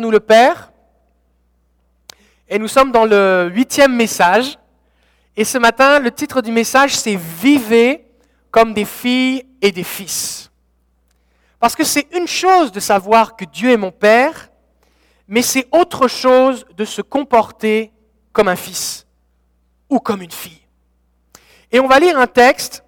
[0.00, 0.72] nous le Père.
[2.48, 4.58] Et nous sommes dans le huitième message.
[5.36, 8.06] Et ce matin, le titre du message, c'est Vivez
[8.50, 10.50] comme des filles et des fils.
[11.60, 14.50] Parce que c'est une chose de savoir que Dieu est mon Père,
[15.28, 17.92] mais c'est autre chose de se comporter
[18.32, 19.06] comme un fils
[19.88, 20.60] ou comme une fille.
[21.70, 22.82] Et on va lire un texte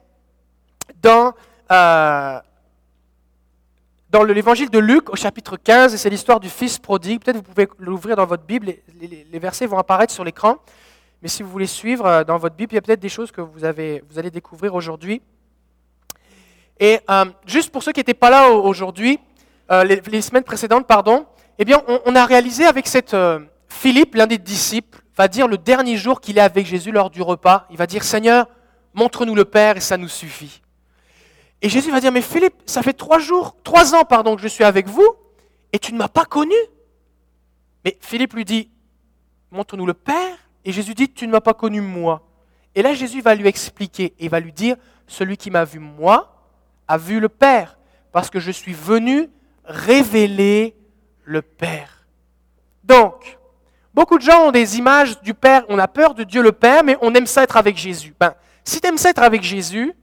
[1.00, 1.32] dans
[1.70, 2.40] euh,
[4.14, 7.20] dans l'évangile de Luc au chapitre 15, et c'est l'histoire du fils prodigue.
[7.20, 10.58] Peut-être vous pouvez l'ouvrir dans votre Bible, les, versets vont apparaître sur l'écran.
[11.20, 13.32] Mais si vous voulez suivre euh, dans votre Bible, il y a peut-être des choses
[13.32, 15.20] que vous, avez, allez découvrir aujourd'hui.
[16.78, 19.18] Et euh, juste pour ceux qui n'étaient pas là aujourd'hui,
[19.72, 21.26] euh, les, semaines précédentes, pardon,
[21.58, 23.16] eh bien, on, a réalisé avec cette
[23.66, 27.20] Philippe, l'un des disciples, va dire le dernier jour qu'il est avec Jésus lors du
[27.20, 28.46] repas, il va dire Seigneur,
[28.92, 30.60] montre-nous le Père et ça nous suffit.
[31.64, 34.48] Et Jésus va dire, mais Philippe, ça fait trois jours, trois ans, pardon, que je
[34.48, 35.14] suis avec vous,
[35.72, 36.54] et tu ne m'as pas connu.
[37.86, 38.68] Mais Philippe lui dit,
[39.50, 40.36] montre-nous le Père.
[40.66, 42.28] Et Jésus dit, tu ne m'as pas connu moi.
[42.74, 46.50] Et là, Jésus va lui expliquer et va lui dire, celui qui m'a vu moi
[46.86, 47.78] a vu le Père,
[48.12, 49.30] parce que je suis venu
[49.64, 50.76] révéler
[51.22, 52.04] le Père.
[52.82, 53.38] Donc,
[53.94, 56.84] beaucoup de gens ont des images du Père, on a peur de Dieu le Père,
[56.84, 58.14] mais on aime ça être avec Jésus.
[58.20, 59.94] Ben, si tu ça être avec Jésus,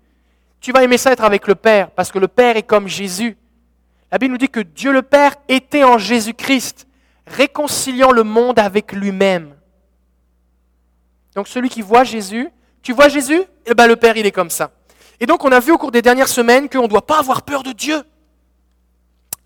[0.61, 3.35] tu vas aimer ça être avec le Père, parce que le Père est comme Jésus.
[4.11, 6.87] La Bible nous dit que Dieu le Père était en Jésus-Christ,
[7.25, 9.55] réconciliant le monde avec lui-même.
[11.35, 12.49] Donc celui qui voit Jésus,
[12.83, 13.41] tu vois Jésus?
[13.65, 14.71] Eh bien le Père, il est comme ça.
[15.19, 17.41] Et donc on a vu au cours des dernières semaines qu'on ne doit pas avoir
[17.41, 18.03] peur de Dieu.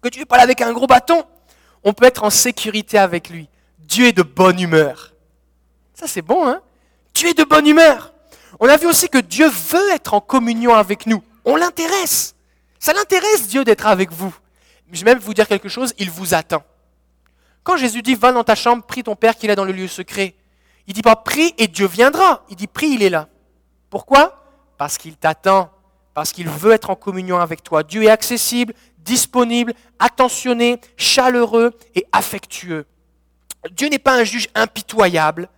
[0.01, 1.23] Que Dieu là avec un gros bâton.
[1.83, 3.47] On peut être en sécurité avec lui.
[3.79, 5.13] Dieu est de bonne humeur.
[5.93, 6.61] Ça c'est bon, hein?
[7.13, 8.14] Dieu est de bonne humeur.
[8.59, 11.23] On a vu aussi que Dieu veut être en communion avec nous.
[11.43, 12.35] On l'intéresse.
[12.79, 14.35] Ça l'intéresse Dieu d'être avec vous.
[14.91, 16.63] Je vais même vous dire quelque chose, il vous attend.
[17.63, 19.87] Quand Jésus dit va dans ta chambre, prie ton Père qu'il est dans le lieu
[19.87, 20.35] secret,
[20.87, 22.45] il dit pas prie et Dieu viendra.
[22.49, 23.27] Il dit prie, il est là.
[23.89, 24.43] Pourquoi?
[24.77, 25.71] Parce qu'il t'attend,
[26.13, 27.83] parce qu'il veut être en communion avec toi.
[27.83, 32.85] Dieu est accessible, disponible, attentionné, chaleureux et affectueux.
[33.71, 35.49] Dieu n'est pas un juge impitoyable,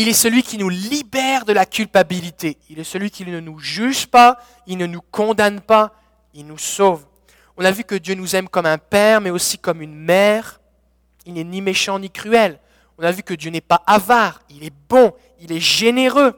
[0.00, 2.56] il est celui qui nous libère de la culpabilité.
[2.70, 5.92] Il est celui qui ne nous juge pas, il ne nous condamne pas,
[6.32, 7.04] il nous sauve.
[7.58, 10.58] On a vu que Dieu nous aime comme un père, mais aussi comme une mère.
[11.26, 12.60] Il n'est ni méchant ni cruel.
[12.96, 16.32] On a vu que Dieu n'est pas avare, il est bon, il est généreux.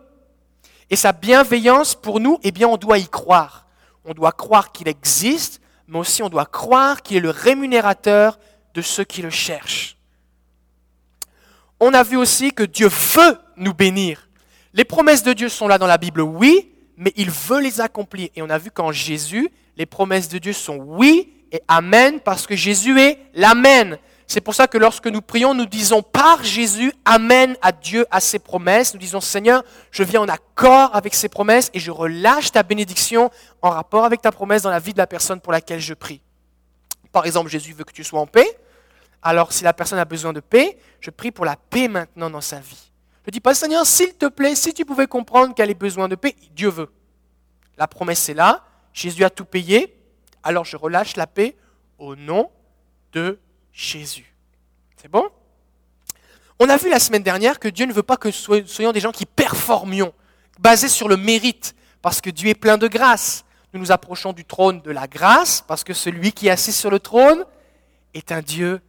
[0.90, 3.68] Et sa bienveillance pour nous, eh bien, on doit y croire.
[4.04, 8.40] On doit croire qu'il existe, mais aussi on doit croire qu'il est le rémunérateur
[8.74, 9.96] de ceux qui le cherchent
[11.84, 14.28] on a vu aussi que Dieu veut nous bénir.
[14.74, 18.28] Les promesses de Dieu sont là dans la Bible, oui, mais il veut les accomplir.
[18.36, 22.46] Et on a vu qu'en Jésus, les promesses de Dieu sont oui et amen, parce
[22.46, 23.98] que Jésus est l'amen.
[24.26, 28.20] C'est pour ça que lorsque nous prions, nous disons par Jésus, amen à Dieu, à
[28.20, 28.94] ses promesses.
[28.94, 33.30] Nous disons, Seigneur, je viens en accord avec ses promesses et je relâche ta bénédiction
[33.60, 36.22] en rapport avec ta promesse dans la vie de la personne pour laquelle je prie.
[37.12, 38.48] Par exemple, Jésus veut que tu sois en paix.
[39.20, 42.40] Alors si la personne a besoin de paix, je prie pour la paix maintenant dans
[42.40, 42.91] sa vie.
[43.24, 46.16] Je dis pas, Seigneur, s'il te plaît, si tu pouvais comprendre qu'elle ait besoin de
[46.16, 46.90] paix, Dieu veut.
[47.78, 49.96] La promesse est là, Jésus a tout payé,
[50.42, 51.56] alors je relâche la paix
[51.98, 52.50] au nom
[53.12, 53.38] de
[53.72, 54.34] Jésus.
[55.00, 55.28] C'est bon?
[56.58, 59.00] On a vu la semaine dernière que Dieu ne veut pas que nous soyons des
[59.00, 60.12] gens qui performions,
[60.58, 63.44] basés sur le mérite, parce que Dieu est plein de grâce.
[63.72, 66.90] Nous nous approchons du trône de la grâce, parce que celui qui est assis sur
[66.90, 67.44] le trône
[68.14, 68.80] est un Dieu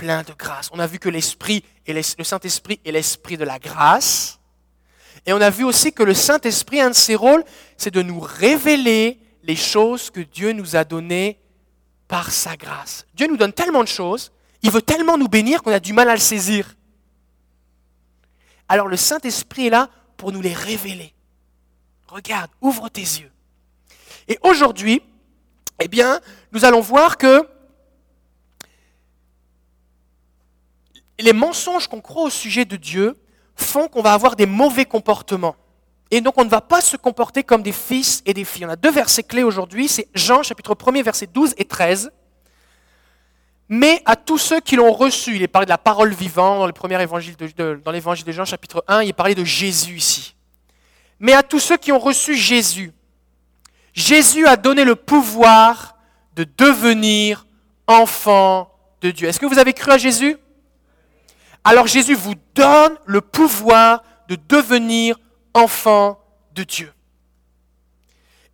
[0.00, 0.70] plein de grâce.
[0.72, 4.40] On a vu que l'Esprit et le Saint-Esprit est l'Esprit de la grâce.
[5.26, 7.44] Et on a vu aussi que le Saint-Esprit, un de ses rôles,
[7.76, 11.38] c'est de nous révéler les choses que Dieu nous a données
[12.08, 13.06] par sa grâce.
[13.12, 16.08] Dieu nous donne tellement de choses, il veut tellement nous bénir qu'on a du mal
[16.08, 16.74] à le saisir.
[18.66, 21.12] Alors le Saint-Esprit est là pour nous les révéler.
[22.08, 23.30] Regarde, ouvre tes yeux.
[24.28, 25.02] Et aujourd'hui,
[25.78, 26.22] eh bien,
[26.52, 27.46] nous allons voir que
[31.22, 33.16] les mensonges qu'on croit au sujet de Dieu
[33.56, 35.56] font qu'on va avoir des mauvais comportements.
[36.10, 38.66] Et donc on ne va pas se comporter comme des fils et des filles.
[38.66, 42.10] On a deux versets clés aujourd'hui, c'est Jean chapitre 1er versets 12 et 13.
[43.68, 46.66] Mais à tous ceux qui l'ont reçu, il est parlé de la parole vivante dans,
[46.66, 49.96] le premier évangile de, dans l'évangile de Jean chapitre 1, il est parlé de Jésus
[49.96, 50.34] ici.
[51.20, 52.92] Mais à tous ceux qui ont reçu Jésus,
[53.92, 55.96] Jésus a donné le pouvoir
[56.34, 57.46] de devenir
[57.86, 58.72] enfant
[59.02, 59.28] de Dieu.
[59.28, 60.36] Est-ce que vous avez cru à Jésus?
[61.70, 65.20] Alors Jésus vous donne le pouvoir de devenir
[65.54, 66.18] enfant
[66.52, 66.92] de Dieu.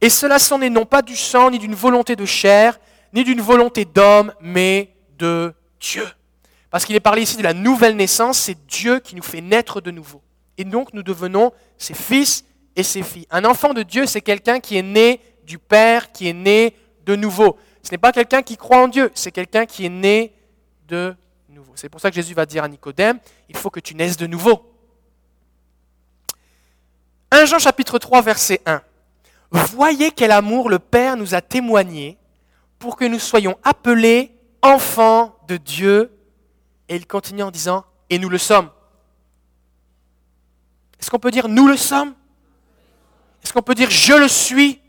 [0.03, 2.79] Et cela s'en est non pas du sang, ni d'une volonté de chair,
[3.15, 6.07] ni d'une volonté d'homme, mais de Dieu.
[6.71, 9.81] Parce qu'il est parlé ici de la nouvelle naissance, c'est Dieu qui nous fait naître
[9.81, 10.21] de nouveau.
[10.59, 12.45] Et donc nous devenons ses fils
[12.77, 13.27] et ses filles.
[13.31, 16.75] Un enfant de Dieu, c'est quelqu'un qui est né du Père, qui est né
[17.07, 17.57] de nouveau.
[17.83, 20.35] Ce n'est pas quelqu'un qui croit en Dieu, c'est quelqu'un qui est né
[20.87, 21.17] de
[21.75, 23.19] C'est pour ça que Jésus va dire à Nicodème,
[23.49, 24.73] il faut que tu naisses de nouveau.
[27.31, 28.83] 1 Jean chapitre 3 verset 1.
[29.51, 32.19] Voyez quel amour le Père nous a témoigné
[32.79, 34.33] pour que nous soyons appelés
[34.63, 36.13] enfants de Dieu.
[36.89, 38.71] Et il continue en disant, et nous le sommes.
[41.01, 42.15] Est-ce qu'on peut dire nous le sommes?
[43.43, 44.81] Est-ce qu'on peut dire je le suis?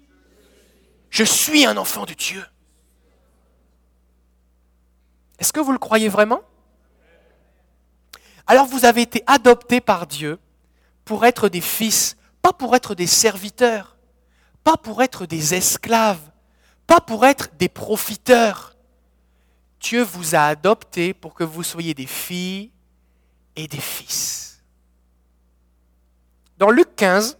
[1.09, 2.43] Je suis un enfant de Dieu.
[5.39, 6.41] Est-ce que vous le croyez vraiment?
[8.47, 10.39] Alors vous avez été adoptés par Dieu
[11.03, 13.97] pour être des fils, pas pour être des serviteurs,
[14.63, 16.31] pas pour être des esclaves,
[16.87, 18.75] pas pour être des profiteurs.
[19.81, 22.71] Dieu vous a adoptés pour que vous soyez des filles
[23.55, 24.63] et des fils.
[26.57, 27.37] Dans Luc 15,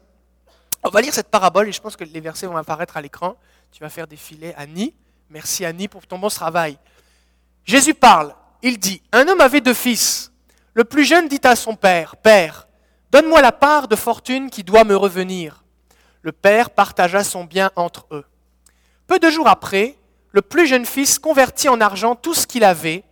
[0.83, 3.37] on va lire cette parabole et je pense que les versets vont apparaître à l'écran.
[3.71, 4.93] Tu vas faire défiler Annie.
[5.29, 6.77] Merci Annie pour ton bon travail.
[7.65, 8.33] Jésus parle.
[8.61, 10.31] Il dit, un homme avait deux fils.
[10.77, 12.67] Le plus jeune dit à son père, Père,
[13.09, 15.63] donne-moi la part de fortune qui doit me revenir.
[16.21, 18.25] Le père partagea son bien entre eux.
[19.07, 19.97] Peu de jours après,
[20.33, 23.03] le plus jeune fils convertit en argent tout ce qu'il avait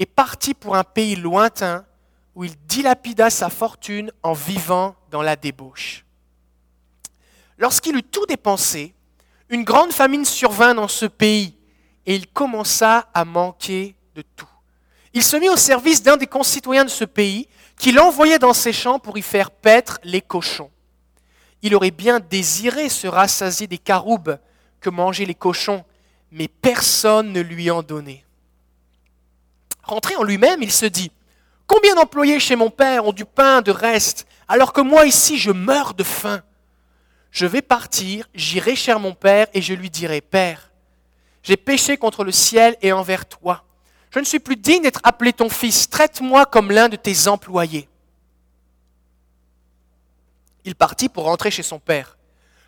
[0.00, 1.86] et partit pour un pays lointain
[2.34, 6.04] où il dilapida sa fortune en vivant dans la débauche.
[7.56, 8.96] Lorsqu'il eut tout dépensé,
[9.48, 11.56] une grande famine survint dans ce pays
[12.04, 14.51] et il commença à manquer de tout.
[15.14, 18.72] Il se mit au service d'un des concitoyens de ce pays qui l'envoyait dans ses
[18.72, 20.70] champs pour y faire paître les cochons.
[21.62, 24.38] Il aurait bien désiré se rassasier des caroubes
[24.80, 25.84] que mangeaient les cochons,
[26.30, 28.24] mais personne ne lui en donnait.
[29.84, 31.12] Rentré en lui-même, il se dit,
[31.66, 35.50] Combien d'employés chez mon père ont du pain de reste, alors que moi ici je
[35.50, 36.42] meurs de faim
[37.30, 40.70] Je vais partir, j'irai chez mon père et je lui dirai, Père,
[41.42, 43.64] j'ai péché contre le ciel et envers toi.
[44.12, 47.88] Je ne suis plus digne d'être appelé ton fils, traite-moi comme l'un de tes employés.
[50.64, 52.18] Il partit pour rentrer chez son père.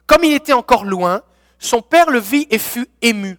[0.06, 1.22] Comme il était encore loin,
[1.58, 3.38] son père le vit et fut ému.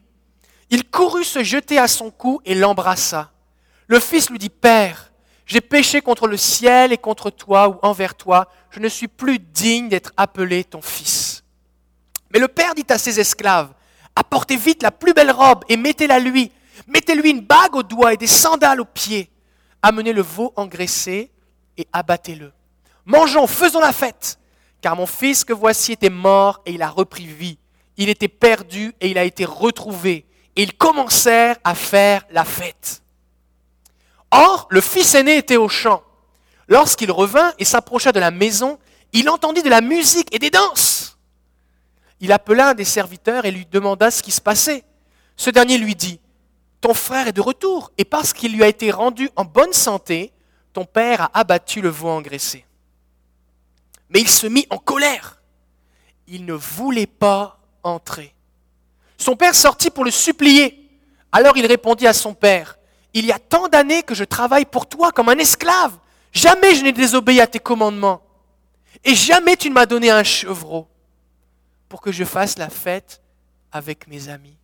[0.69, 3.31] Il courut se jeter à son cou et l'embrassa.
[3.87, 5.11] Le fils lui dit, Père,
[5.45, 9.39] j'ai péché contre le ciel et contre toi ou envers toi, je ne suis plus
[9.39, 11.43] digne d'être appelé ton fils.
[12.31, 13.73] Mais le père dit à ses esclaves,
[14.15, 16.51] apportez vite la plus belle robe et mettez-la lui,
[16.87, 19.29] mettez-lui une bague au doigt et des sandales aux pieds,
[19.81, 21.31] amenez le veau engraissé
[21.77, 22.51] et abattez-le.
[23.05, 24.39] Mangeons, faisons la fête,
[24.81, 27.59] car mon fils que voici était mort et il a repris vie.
[27.97, 30.25] Il était perdu et il a été retrouvé.
[30.55, 33.01] Et ils commencèrent à faire la fête.
[34.31, 36.03] Or, le fils aîné était au champ.
[36.67, 38.79] Lorsqu'il revint et s'approcha de la maison,
[39.13, 41.17] il entendit de la musique et des danses.
[42.19, 44.83] Il appela un des serviteurs et lui demanda ce qui se passait.
[45.37, 46.19] Ce dernier lui dit,
[46.81, 50.31] Ton frère est de retour, et parce qu'il lui a été rendu en bonne santé,
[50.73, 52.65] ton père a abattu le veau engraissé.
[54.09, 55.41] Mais il se mit en colère.
[56.27, 58.33] Il ne voulait pas entrer.
[59.17, 60.89] Son père sortit pour le supplier.
[61.31, 62.77] Alors il répondit à son père,
[63.13, 65.97] Il y a tant d'années que je travaille pour toi comme un esclave.
[66.33, 68.21] Jamais je n'ai désobéi à tes commandements.
[69.03, 70.87] Et jamais tu ne m'as donné un chevreau
[71.87, 73.21] pour que je fasse la fête
[73.71, 74.57] avec mes amis.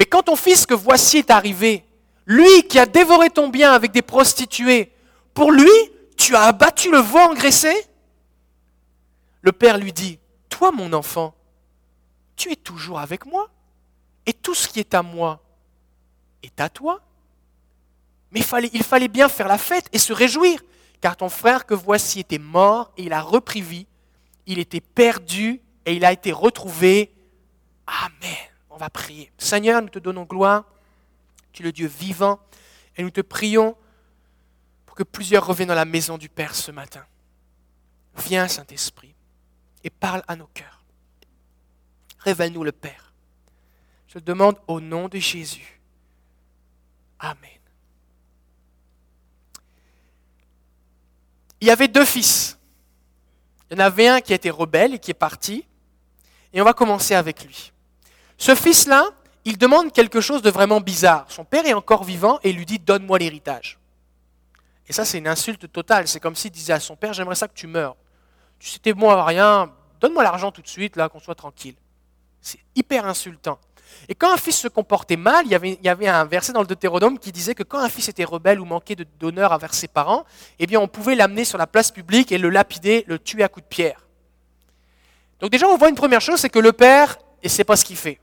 [0.00, 1.84] Mais quand ton fils que voici est arrivé,
[2.24, 4.90] lui qui a dévoré ton bien avec des prostituées,
[5.34, 5.68] pour lui,
[6.16, 7.70] tu as abattu le veau engraissé?
[9.42, 11.34] Le père lui dit, Toi mon enfant,
[12.34, 13.50] tu es toujours avec moi,
[14.24, 15.42] et tout ce qui est à moi
[16.42, 17.02] est à toi.
[18.32, 20.62] Mais il fallait, il fallait bien faire la fête et se réjouir,
[21.02, 23.86] car ton frère que voici était mort et il a repris vie,
[24.46, 27.12] il était perdu et il a été retrouvé.
[27.86, 28.49] Amen.
[28.80, 29.30] Va prier.
[29.36, 30.64] Seigneur, nous te donnons gloire,
[31.52, 32.40] tu es le Dieu vivant,
[32.96, 33.76] et nous te prions
[34.86, 37.04] pour que plusieurs reviennent dans la maison du Père ce matin.
[38.16, 39.14] Viens, Saint-Esprit,
[39.84, 40.82] et parle à nos cœurs.
[42.20, 43.12] Révèle-nous le Père.
[44.08, 45.78] Je te demande au nom de Jésus.
[47.18, 47.50] Amen.
[51.60, 52.56] Il y avait deux fils.
[53.70, 55.66] Il y en avait un qui était rebelle et qui est parti.
[56.54, 57.74] Et on va commencer avec lui.
[58.40, 59.04] Ce fils-là,
[59.44, 61.26] il demande quelque chose de vraiment bizarre.
[61.28, 63.78] Son père est encore vivant et il lui dit Donne-moi l'héritage.
[64.88, 66.08] Et ça, c'est une insulte totale.
[66.08, 67.96] C'est comme s'il disait à son père J'aimerais ça que tu meurs.
[68.58, 69.70] Tu sais, t'es bon à rien,
[70.00, 71.74] donne-moi l'argent tout de suite, là, qu'on soit tranquille.
[72.40, 73.58] C'est hyper insultant.
[74.08, 77.18] Et quand un fils se comportait mal, il y, avait, un verset dans le Deutéronome
[77.18, 80.24] qui disait que quand un fils était rebelle ou manquait d'honneur envers ses parents,
[80.58, 83.48] eh bien on pouvait l'amener sur la place publique et le lapider, le tuer à
[83.48, 84.06] coups de pierre.
[85.40, 87.84] Donc déjà on voit une première chose, c'est que le père, et c'est pas ce
[87.84, 88.18] qu'il fait.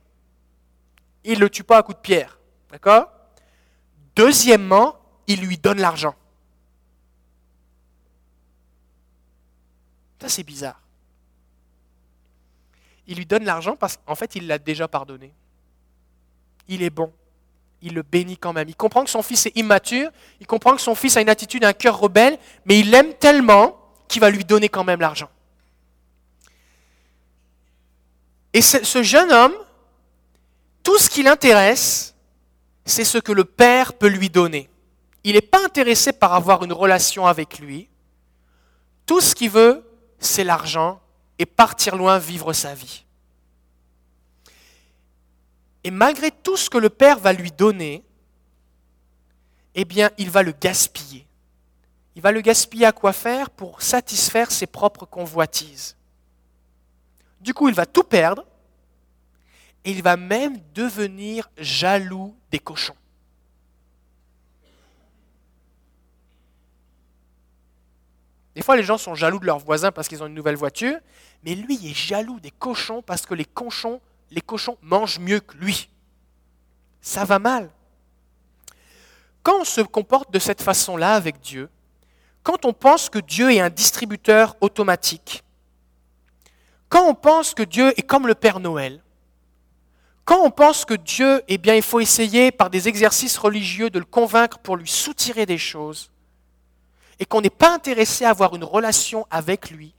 [1.27, 2.39] Il ne le tue pas à coups de pierre.
[2.71, 3.11] D'accord?
[4.15, 4.95] Deuxièmement,
[5.27, 6.15] il lui donne l'argent.
[10.19, 10.81] Ça c'est bizarre.
[13.05, 15.31] Il lui donne l'argent parce qu'en fait il l'a déjà pardonné
[16.67, 17.11] il est bon.
[17.81, 18.69] Il le bénit quand même.
[18.69, 21.63] Il comprend que son fils est immature, il comprend que son fils a une attitude,
[21.63, 25.29] un cœur rebelle, mais il l'aime tellement qu'il va lui donner quand même l'argent.
[28.53, 29.53] Et ce jeune homme,
[30.87, 32.15] tout ce qui l'intéresse,
[32.85, 34.69] c'est ce que le Père peut lui donner.
[35.25, 37.89] Il n'est pas intéressé par avoir une relation avec lui.
[39.05, 39.85] Tout ce qu'il veut,
[40.17, 41.01] c'est l'argent
[41.39, 43.03] et partir loin vivre sa vie.
[45.83, 48.05] Et malgré tout ce que le Père va lui donner,
[49.75, 51.27] eh bien, il va le gaspiller.
[52.15, 53.49] Il va le gaspiller à quoi faire?
[53.49, 55.97] Pour satisfaire ses propres convoitises.
[57.41, 58.45] Du coup, il va tout perdre
[59.91, 62.95] il va même devenir jaloux des cochons.
[68.55, 70.97] Des fois, les gens sont jaloux de leurs voisins parce qu'ils ont une nouvelle voiture,
[71.43, 74.01] mais lui est jaloux des cochons parce que les cochons
[74.31, 75.89] les cochons mangent mieux que lui.
[77.01, 77.69] Ça va mal.
[79.43, 81.69] Quand on se comporte de cette façon-là avec Dieu,
[82.43, 85.43] quand on pense que Dieu est un distributeur automatique,
[86.89, 89.01] quand on pense que Dieu est comme le Père Noël,
[90.27, 93.97] quand on pense que Dieu, eh bien, il faut essayer par des exercices religieux de
[93.97, 96.11] le convaincre pour lui soutirer des choses,
[97.17, 99.95] et qu'on n'est pas intéressé à avoir une relation avec lui,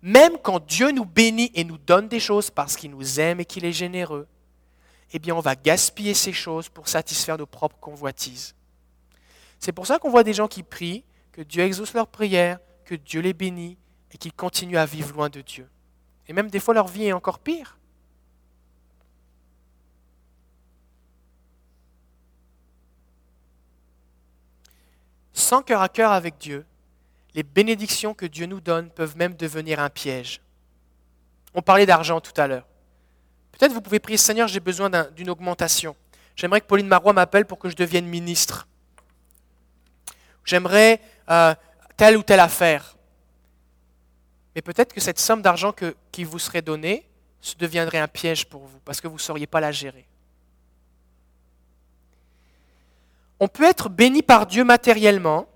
[0.00, 3.44] même quand Dieu nous bénit et nous donne des choses parce qu'il nous aime et
[3.44, 4.28] qu'il est généreux,
[5.12, 8.54] eh bien on va gaspiller ces choses pour satisfaire nos propres convoitises.
[9.58, 12.94] C'est pour ça qu'on voit des gens qui prient, que Dieu exauce leurs prières, que
[12.94, 13.76] Dieu les bénit
[14.12, 15.68] et qu'ils continuent à vivre loin de Dieu.
[16.28, 17.76] Et même des fois leur vie est encore pire.
[25.42, 26.64] Sans cœur à cœur avec Dieu,
[27.34, 30.40] les bénédictions que Dieu nous donne peuvent même devenir un piège.
[31.52, 32.64] On parlait d'argent tout à l'heure.
[33.50, 35.96] Peut-être vous pouvez prier, Seigneur, j'ai besoin d'une augmentation.
[36.36, 38.68] J'aimerais que Pauline Marois m'appelle pour que je devienne ministre.
[40.44, 41.56] J'aimerais euh,
[41.96, 42.96] telle ou telle affaire.
[44.54, 45.74] Mais peut-être que cette somme d'argent
[46.12, 47.04] qui vous serait donnée
[47.40, 50.06] se deviendrait un piège pour vous, parce que vous ne sauriez pas la gérer.
[53.42, 55.48] On peut être béni par Dieu matériellement,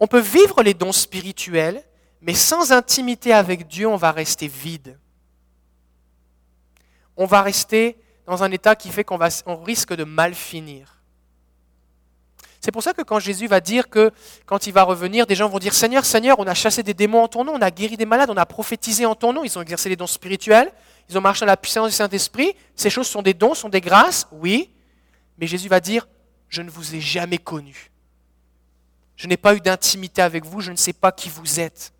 [0.00, 1.82] on peut vivre les dons spirituels,
[2.20, 4.98] mais sans intimité avec Dieu, on va rester vide.
[7.16, 7.96] On va rester
[8.26, 9.16] dans un état qui fait qu'on
[9.64, 11.00] risque de mal finir.
[12.60, 14.10] C'est pour ça que quand Jésus va dire que
[14.44, 17.22] quand il va revenir, des gens vont dire Seigneur, Seigneur, on a chassé des démons
[17.22, 19.58] en ton nom, on a guéri des malades, on a prophétisé en ton nom, ils
[19.58, 20.70] ont exercé les dons spirituels,
[21.08, 22.54] ils ont marché dans la puissance du Saint-Esprit.
[22.76, 24.70] Ces choses sont des dons, sont des grâces, oui.
[25.38, 26.06] Mais Jésus va dire
[26.52, 27.90] Je ne vous ai jamais connus.
[29.16, 31.94] Je n'ai pas eu d'intimité avec vous, je ne sais pas qui vous êtes.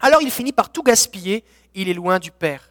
[0.00, 1.44] Alors il finit par tout gaspiller,
[1.74, 2.70] il est loin du Père.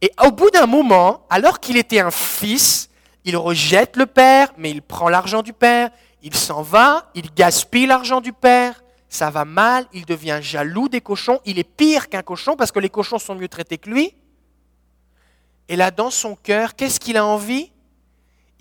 [0.00, 2.88] Et au bout d'un moment, alors qu'il était un fils,
[3.26, 5.90] il rejette le Père, mais il prend l'argent du Père,
[6.22, 11.02] il s'en va, il gaspille l'argent du Père, ça va mal, il devient jaloux des
[11.02, 14.14] cochons, il est pire qu'un cochon parce que les cochons sont mieux traités que lui.
[15.68, 17.71] Et là, dans son cœur, qu'est-ce qu'il a envie?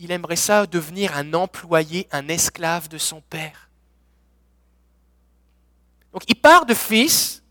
[0.04, 3.70] Il aimerait ça devenir un employé, un esclave de son Père.
[6.12, 7.44] Donc il part de fils,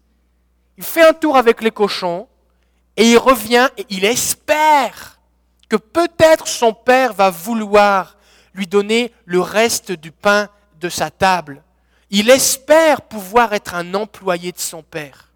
[0.77, 2.27] il fait un tour avec les cochons,
[2.97, 5.21] et il revient et il espère
[5.69, 8.17] que peut-être son père va vouloir
[8.53, 10.49] lui donner le reste du pain
[10.81, 11.63] de sa table.
[12.11, 15.31] Il espère pouvoir être un employé de son père.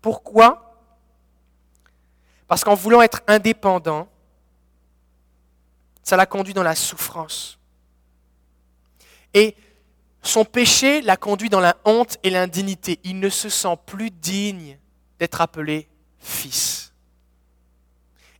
[0.00, 0.80] Pourquoi?
[2.48, 4.08] Parce qu'en voulant être indépendant,
[6.06, 7.58] ça l'a conduit dans la souffrance.
[9.34, 9.56] Et
[10.22, 13.00] son péché l'a conduit dans la honte et l'indignité.
[13.02, 14.78] Il ne se sent plus digne
[15.18, 15.88] d'être appelé
[16.20, 16.92] fils.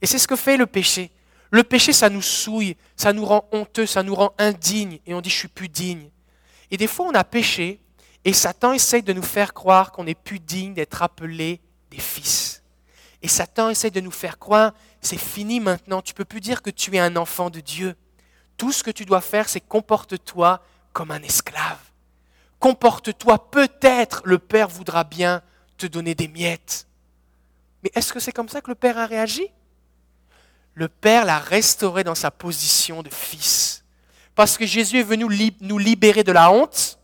[0.00, 1.10] Et c'est ce que fait le péché.
[1.50, 5.20] Le péché, ça nous souille, ça nous rend honteux, ça nous rend indignes, et on
[5.20, 6.10] dit je suis plus digne.
[6.70, 7.80] Et des fois, on a péché,
[8.24, 12.62] et Satan essaye de nous faire croire qu'on n'est plus digne d'être appelé des fils.
[13.22, 16.70] Et Satan essaye de nous faire croire c'est fini maintenant, tu peux plus dire que
[16.70, 17.94] tu es un enfant de Dieu.
[18.56, 20.62] Tout ce que tu dois faire, c'est comporte-toi
[20.92, 21.78] comme un esclave.
[22.58, 25.42] Comporte-toi, peut-être le Père voudra bien
[25.76, 26.86] te donner des miettes.
[27.82, 29.46] Mais est-ce que c'est comme ça que le Père a réagi?
[30.74, 33.84] Le Père l'a restauré dans sa position de fils.
[34.34, 35.26] Parce que Jésus est venu
[35.60, 36.98] nous libérer de la honte,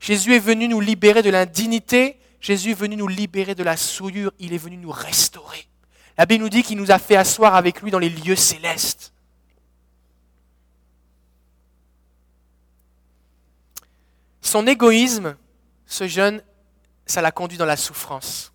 [0.00, 4.32] Jésus est venu nous libérer de l'indignité, Jésus est venu nous libérer de la souillure,
[4.38, 5.69] il est venu nous restaurer.
[6.18, 9.12] La Bible nous dit qu'il nous a fait asseoir avec lui dans les lieux célestes.
[14.40, 15.36] Son égoïsme,
[15.86, 16.42] ce jeune,
[17.06, 18.52] ça l'a conduit dans la souffrance.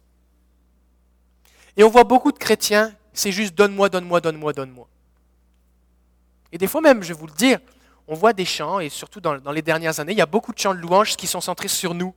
[1.77, 4.87] Et on voit beaucoup de chrétiens, c'est juste donne-moi, donne-moi, donne-moi, donne-moi.
[6.51, 7.59] Et des fois même, je vais vous le dire,
[8.07, 10.59] on voit des chants, et surtout dans, les dernières années, il y a beaucoup de
[10.59, 12.13] chants de louanges qui sont centrés sur nous.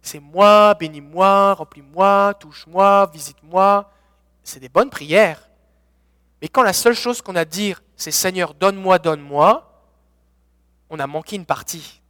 [0.00, 3.92] C'est moi, bénis-moi, remplis-moi, touche-moi, visite-moi.
[4.50, 5.48] C'est des bonnes prières.
[6.42, 9.86] Mais quand la seule chose qu'on a à dire, c'est Seigneur, donne-moi, donne-moi,
[10.88, 12.02] on a manqué une partie.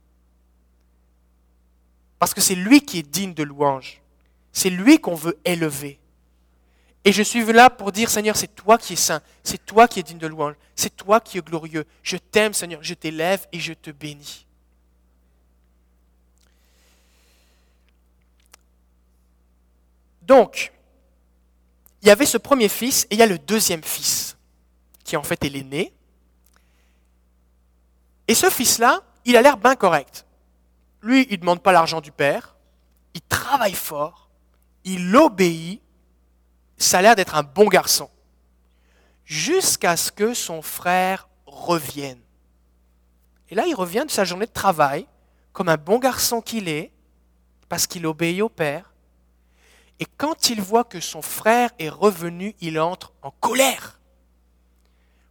[2.18, 4.00] Parce que c'est lui qui est digne de louange.
[4.52, 6.00] C'est lui qu'on veut élever.
[7.04, 10.00] Et je suis là pour dire, Seigneur, c'est toi qui es saint, c'est toi qui
[10.00, 11.84] es digne de louange, c'est toi qui es glorieux.
[12.02, 14.46] Je t'aime, Seigneur, je t'élève et je te bénis.
[20.22, 20.72] Donc,
[22.02, 24.36] il y avait ce premier fils et il y a le deuxième fils,
[25.04, 25.92] qui en fait est l'aîné.
[28.28, 30.26] Et ce fils-là, il a l'air bien correct.
[31.02, 32.56] Lui, il ne demande pas l'argent du père,
[33.14, 34.30] il travaille fort,
[34.84, 35.80] il obéit,
[36.76, 38.10] ça a l'air d'être un bon garçon.
[39.24, 42.20] Jusqu'à ce que son frère revienne.
[43.50, 45.06] Et là, il revient de sa journée de travail,
[45.52, 46.92] comme un bon garçon qu'il est,
[47.68, 48.89] parce qu'il obéit au Père.
[50.00, 54.00] Et quand il voit que son frère est revenu, il entre en colère.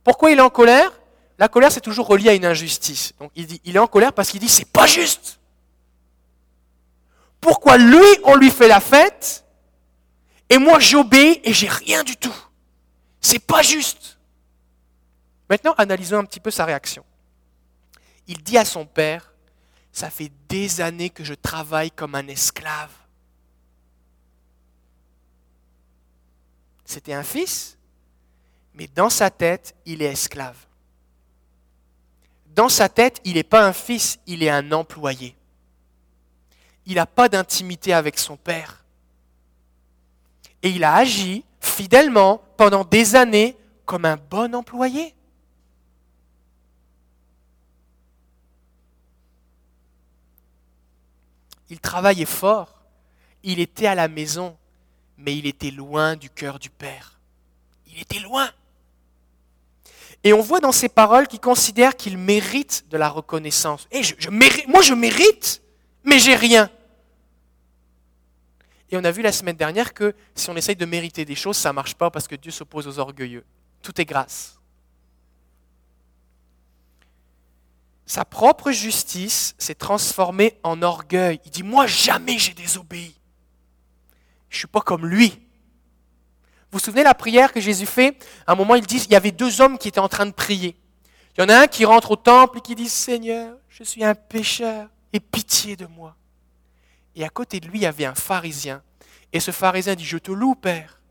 [0.03, 0.91] Pourquoi il est en colère?
[1.37, 3.13] La colère, c'est toujours relié à une injustice.
[3.19, 5.39] Donc il, il est en colère parce qu'il dit, c'est pas juste.
[7.41, 9.43] Pourquoi lui, on lui fait la fête
[10.49, 12.35] et moi, j'obéis et j'ai rien du tout?
[13.21, 14.17] C'est pas juste.
[15.49, 17.03] Maintenant, analysons un petit peu sa réaction.
[18.27, 19.33] Il dit à son père,
[19.91, 22.91] ça fait des années que je travaille comme un esclave.
[26.89, 27.77] C'était un fils,
[28.73, 30.57] mais dans sa tête, il est esclave.
[32.47, 35.35] Dans sa tête, il n'est pas un fils, il est un employé.
[36.87, 38.83] Il n'a pas d'intimité avec son père.
[40.63, 45.13] Et il a agi fidèlement pendant des années comme un bon employé.
[51.69, 52.81] Il travaillait fort,
[53.43, 54.57] il était à la maison,
[55.19, 57.19] mais il était loin du cœur du Père.
[57.87, 58.49] Il était loin.
[60.23, 63.87] Et on voit dans ses paroles qu'il considère qu'il mérite de la reconnaissance.
[63.91, 65.61] Et je, mérite, moi je mérite,
[66.03, 66.69] mais j'ai rien.
[68.91, 71.57] Et on a vu la semaine dernière que si on essaye de mériter des choses,
[71.57, 73.45] ça ne marche pas parce que Dieu s'oppose aux orgueilleux.
[73.81, 74.59] Tout est grâce.
[78.05, 81.39] Sa propre justice s'est transformée en orgueil.
[81.45, 83.18] Il dit, moi jamais j'ai désobéi.
[84.49, 85.29] Je ne suis pas comme lui.
[86.71, 88.23] Vous vous souvenez la prière que Jésus fait?
[88.45, 90.31] À un moment, il dit, il y avait deux hommes qui étaient en train de
[90.31, 90.75] prier.
[91.35, 94.03] Il y en a un qui rentre au temple et qui dit, Seigneur, je suis
[94.03, 96.15] un pécheur, et pitié de moi.
[97.15, 98.83] Et à côté de lui, il y avait un pharisien.
[99.33, 101.01] Et ce pharisien dit, je te loue, Père.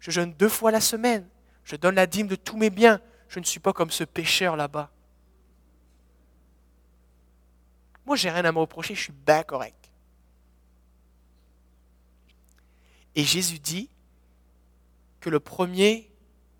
[0.00, 1.28] Je jeûne deux fois la semaine.
[1.64, 3.00] Je donne la dîme de tous mes biens.
[3.28, 4.90] Je ne suis pas comme ce pécheur là-bas.
[8.06, 9.77] Moi, j'ai rien à me reprocher, je suis bien correct.
[13.18, 13.90] Et Jésus dit
[15.20, 16.10] que le premier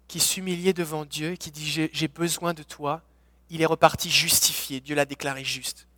[0.09, 3.01] qui s'humiliait devant Dieu, qui dit j'ai besoin de toi,
[3.49, 5.89] il est reparti justifié, Dieu l'a déclaré juste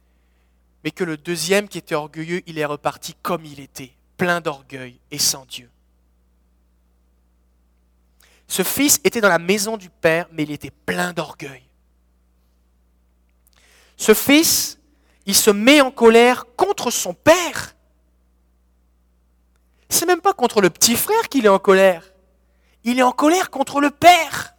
[0.85, 4.99] mais que le deuxième qui était orgueilleux, il est reparti comme il était, plein d'orgueil
[5.11, 5.69] et sans Dieu.
[8.49, 11.63] Ce fils était dans la maison du Père, mais il était plein d'orgueil.
[13.97, 14.79] Ce fils,
[15.27, 17.77] il se met en colère contre son Père.
[19.91, 22.05] C'est même pas contre le petit frère qu'il est en colère.
[22.85, 24.55] Il est en colère contre le Père.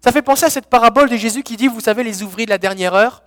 [0.00, 2.50] Ça fait penser à cette parabole de Jésus qui dit, vous savez, les ouvriers de
[2.50, 3.22] la dernière heure,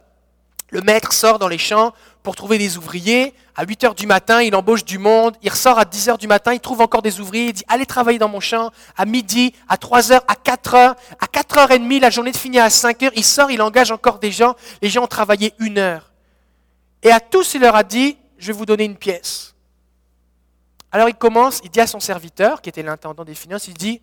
[0.69, 3.34] le maître sort dans les champs pour trouver des ouvriers.
[3.56, 5.36] À 8 heures du matin, il embauche du monde.
[5.41, 7.47] Il ressort à 10 heures du matin, il trouve encore des ouvriers.
[7.47, 8.71] Il dit Allez travailler dans mon champ.
[8.97, 10.95] À midi, à 3 heures, à 4 heures.
[11.19, 13.12] À 4 heures et demie, la journée de finir à 5 heures.
[13.15, 14.56] Il sort, il engage encore des gens.
[14.82, 16.12] Les gens ont travaillé une heure.
[17.02, 19.56] Et à tous, il leur a dit Je vais vous donner une pièce.
[20.91, 24.02] Alors il commence, il dit à son serviteur, qui était l'intendant des finances Il dit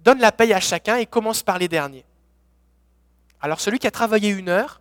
[0.00, 2.04] Donne la paye à chacun et commence par les derniers.
[3.40, 4.80] Alors celui qui a travaillé une heure,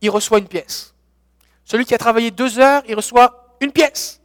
[0.00, 0.94] il reçoit une pièce.
[1.64, 4.20] Celui qui a travaillé deux heures, il reçoit une pièce.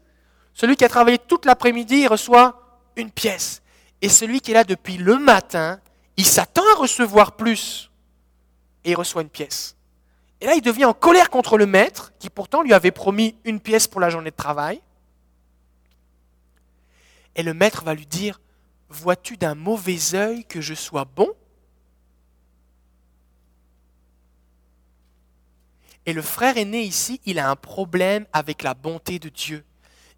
[0.54, 3.62] Celui qui a travaillé toute l'après-midi, il reçoit une pièce.
[4.02, 5.80] Et celui qui est là depuis le matin,
[6.18, 7.90] il s'attend à recevoir plus.
[8.84, 9.78] Et il reçoit une pièce.
[10.42, 13.60] Et là, il devient en colère contre le maître, qui pourtant lui avait promis une
[13.60, 14.82] pièce pour la journée de travail.
[17.36, 18.40] Et le maître va lui dire,
[18.90, 21.30] vois-tu d'un mauvais œil que je sois bon?
[26.06, 29.64] Et le frère aîné ici, il a un problème avec la bonté de Dieu.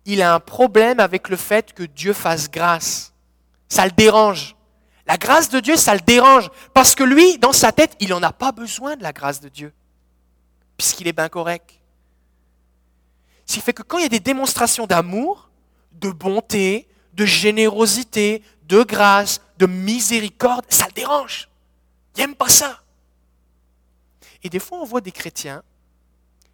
[0.06, 3.14] Il a un problème avec le fait que Dieu fasse grâce.
[3.68, 4.56] Ça le dérange.
[5.06, 6.50] La grâce de Dieu, ça le dérange.
[6.74, 9.50] Parce que lui, dans sa tête, il n'en a pas besoin de la grâce de
[9.50, 9.74] Dieu.
[10.78, 11.82] Puisqu'il est bien correct.
[13.46, 15.50] Ce qui fait que quand il y a des démonstrations d'amour,
[15.92, 21.50] de bonté, de générosité, de grâce, de miséricorde, ça le dérange.
[22.16, 22.82] Il n'aime pas ça.
[24.44, 25.64] Et des fois, on voit des chrétiens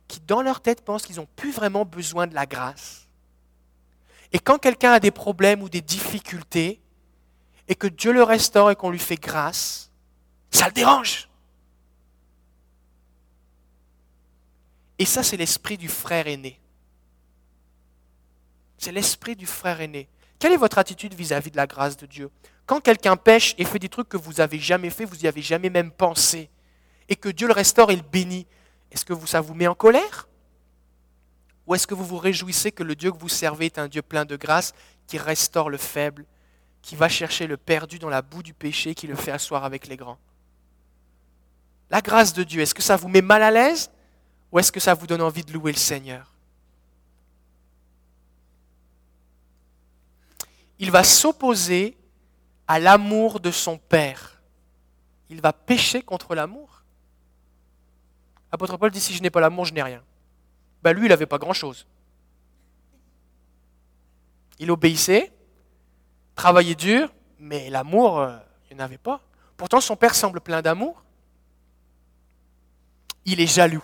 [0.08, 3.08] qui, dans leur tête, pensent qu'ils n'ont plus vraiment besoin de la grâce.
[4.34, 6.82] Et quand quelqu'un a des problèmes ou des difficultés,
[7.67, 9.91] et que Dieu le restaure et qu'on lui fait grâce,
[10.52, 11.28] ça le dérange.
[15.00, 16.60] Et ça, c'est l'esprit du frère aîné.
[18.78, 20.08] C'est l'esprit du frère aîné.
[20.39, 22.30] Quelle est votre attitude vis-à-vis de la grâce de Dieu?
[22.65, 25.41] Quand quelqu'un pêche et fait des trucs que vous n'avez jamais fait, vous n'y avez
[25.41, 26.50] jamais même pensé,
[27.10, 28.45] et que Dieu le restaure et le bénit,
[28.91, 30.28] est-ce que ça vous met en colère?
[31.65, 34.02] Ou est-ce que vous vous réjouissez que le Dieu que vous servez est un Dieu
[34.02, 34.73] plein de grâce
[35.08, 36.26] qui restaure le faible,
[36.82, 39.88] qui va chercher le perdu dans la boue du péché, qui le fait asseoir avec
[39.88, 40.19] les grands?
[41.89, 43.89] La grâce de Dieu, est-ce que ça vous met mal à l'aise
[44.52, 46.37] ou est-ce que ça vous donne envie de louer le Seigneur?
[50.80, 51.98] Il va s'opposer
[52.68, 54.42] à l'amour de son Père.
[55.30, 56.84] Il va pécher contre l'amour.
[58.52, 60.04] L'apôtre Paul dit si je n'ai pas l'amour, je n'ai rien.
[60.84, 61.88] Ben lui, il n'avait pas grand-chose.
[64.60, 65.32] Il obéissait,
[66.36, 68.38] travaillait dur, mais l'amour, euh,
[68.72, 69.22] il n'avait pas.
[69.56, 71.04] Pourtant, son père semble plein d'amour.
[73.26, 73.84] Il est jaloux.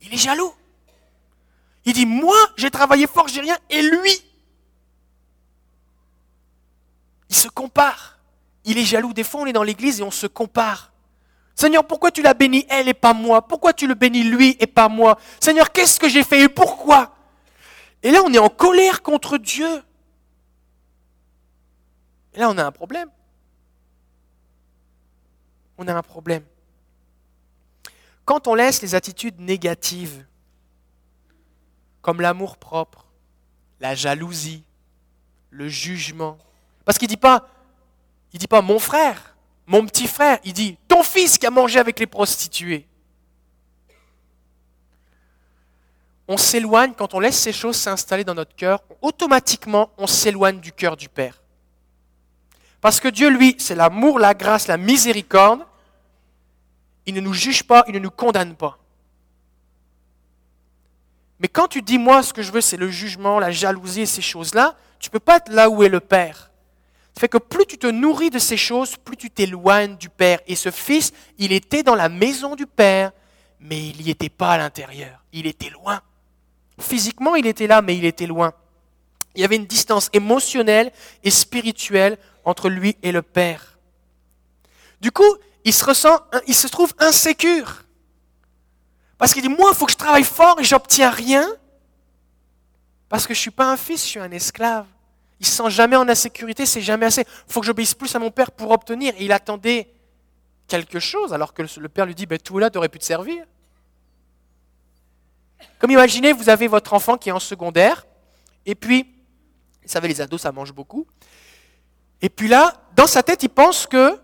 [0.00, 0.54] Il est jaloux.
[1.84, 4.10] Il dit, moi, j'ai travaillé fort, j'ai rien, et lui,
[7.28, 8.18] il se compare.
[8.64, 9.12] Il est jaloux.
[9.12, 10.92] Des fois, on est dans l'église et on se compare.
[11.54, 13.46] Seigneur, pourquoi tu l'as béni elle et pas moi?
[13.46, 15.18] Pourquoi tu le bénis lui et pas moi?
[15.40, 17.16] Seigneur, qu'est-ce que j'ai fait et pourquoi?
[18.02, 19.82] Et là, on est en colère contre Dieu.
[22.34, 23.08] Et là, on a un problème.
[25.78, 26.44] On a un problème.
[28.26, 30.26] Quand on laisse les attitudes négatives,
[32.02, 33.06] comme l'amour propre,
[33.80, 34.64] la jalousie,
[35.50, 36.36] le jugement,
[36.86, 37.14] parce qu'il ne
[38.38, 41.98] dit pas, mon frère, mon petit frère, il dit, ton fils qui a mangé avec
[41.98, 42.86] les prostituées.
[46.28, 50.70] On s'éloigne, quand on laisse ces choses s'installer dans notre cœur, automatiquement on s'éloigne du
[50.70, 51.42] cœur du Père.
[52.80, 55.66] Parce que Dieu, lui, c'est l'amour, la grâce, la miséricorde.
[57.04, 58.78] Il ne nous juge pas, il ne nous condamne pas.
[61.40, 64.22] Mais quand tu dis, moi, ce que je veux, c'est le jugement, la jalousie ces
[64.22, 66.52] choses-là, tu ne peux pas être là où est le Père.
[67.18, 70.40] Fait que plus tu te nourris de ces choses, plus tu t'éloignes du Père.
[70.46, 73.12] Et ce fils, il était dans la maison du Père,
[73.58, 75.24] mais il n'y était pas à l'intérieur.
[75.32, 76.02] Il était loin.
[76.78, 78.52] Physiquement, il était là, mais il était loin.
[79.34, 80.92] Il y avait une distance émotionnelle
[81.24, 83.78] et spirituelle entre lui et le Père.
[85.00, 87.84] Du coup, il se ressent, il se trouve insécure.
[89.16, 91.48] Parce qu'il dit, moi, il faut que je travaille fort et j'obtiens rien.
[93.08, 94.86] Parce que je ne suis pas un fils, je suis un esclave.
[95.40, 97.22] Il se sent jamais en insécurité, c'est jamais assez.
[97.22, 99.14] Il faut que j'obéisse plus à mon père pour obtenir.
[99.18, 99.92] Il attendait
[100.66, 103.04] quelque chose, alors que le père lui dit, ben, tout là, tu aurais pu te
[103.04, 103.44] servir.
[105.78, 108.06] Comme imaginez, vous avez votre enfant qui est en secondaire,
[108.64, 109.02] et puis,
[109.82, 111.06] vous savez, les ados, ça mange beaucoup.
[112.20, 114.18] Et puis là, dans sa tête, il pense que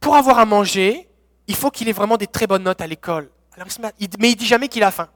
[0.00, 1.08] pour avoir à manger,
[1.46, 3.30] il faut qu'il ait vraiment des très bonnes notes à l'école.
[4.18, 5.08] mais il dit jamais qu'il a faim.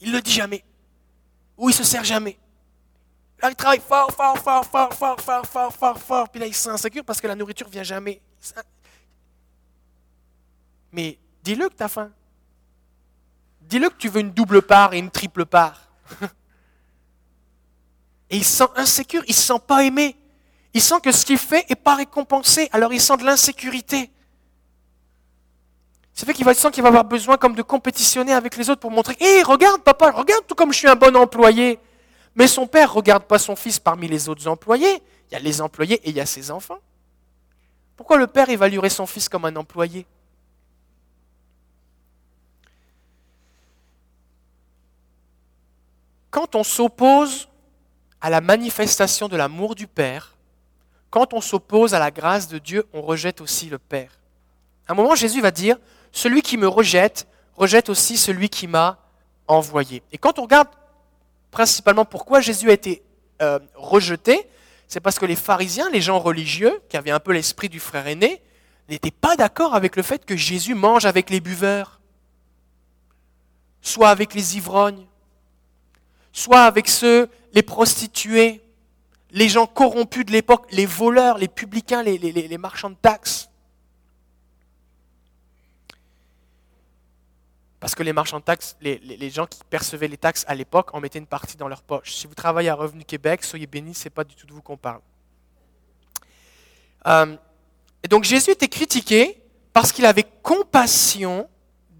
[0.00, 0.62] Il ne le dit jamais.
[1.56, 2.38] Ou il se sert jamais
[3.50, 6.28] il travaille fort, fort, fort, fort, fort, fort, fort, fort, fort.
[6.28, 8.20] Puis là, il se sent insécure parce que la nourriture ne vient jamais.
[10.92, 12.10] Mais dis-le que tu as faim.
[13.62, 15.88] Dis-le que tu veux une double part et une triple part.
[18.30, 20.16] Et il se sent insécure, il ne se sent pas aimé.
[20.72, 24.10] Il sent que ce qu'il fait n'est pas récompensé, alors il sent de l'insécurité.
[26.14, 28.80] Ça fait qu'il va, sent qu'il va avoir besoin comme de compétitionner avec les autres
[28.80, 31.78] pour montrer, hé, regarde papa, regarde tout comme je suis un bon employé.
[32.34, 35.02] Mais son père ne regarde pas son fils parmi les autres employés.
[35.30, 36.78] Il y a les employés et il y a ses enfants.
[37.96, 40.06] Pourquoi le père évaluerait son fils comme un employé?
[46.30, 47.48] Quand on s'oppose
[48.20, 50.34] à la manifestation de l'amour du Père,
[51.10, 54.18] quand on s'oppose à la grâce de Dieu, on rejette aussi le Père.
[54.88, 55.76] À un moment, Jésus va dire,
[56.10, 58.98] celui qui me rejette, rejette aussi celui qui m'a
[59.46, 60.02] envoyé.
[60.10, 60.68] Et quand on regarde
[61.54, 63.04] principalement pourquoi Jésus a été
[63.40, 64.48] euh, rejeté,
[64.88, 68.08] c'est parce que les pharisiens, les gens religieux, qui avaient un peu l'esprit du frère
[68.08, 68.42] aîné,
[68.88, 72.00] n'étaient pas d'accord avec le fait que Jésus mange avec les buveurs,
[73.82, 75.06] soit avec les ivrognes,
[76.32, 78.60] soit avec ceux, les prostituées,
[79.30, 83.48] les gens corrompus de l'époque, les voleurs, les publicains, les, les marchands de taxes.
[87.84, 91.00] Parce que les marchands de taxes, les, gens qui percevaient les taxes à l'époque en
[91.00, 92.14] mettaient une partie dans leur poche.
[92.14, 94.62] Si vous travaillez à Revenu Québec, soyez bénis, ce n'est pas du tout de vous
[94.62, 95.02] qu'on parle.
[97.06, 97.36] Euh,
[98.02, 99.38] et donc Jésus était critiqué
[99.74, 101.46] parce qu'il avait compassion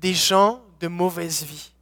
[0.01, 1.75] des gens de mauvaise vie.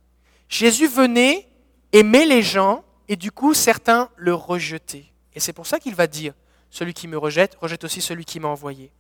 [0.49, 1.49] Jésus venait
[1.93, 5.07] aimer les gens et du coup certains le rejetaient.
[5.33, 6.35] Et c'est pour ça qu'il va dire,
[6.71, 8.91] celui qui me rejette, rejette aussi celui qui m'a envoyé.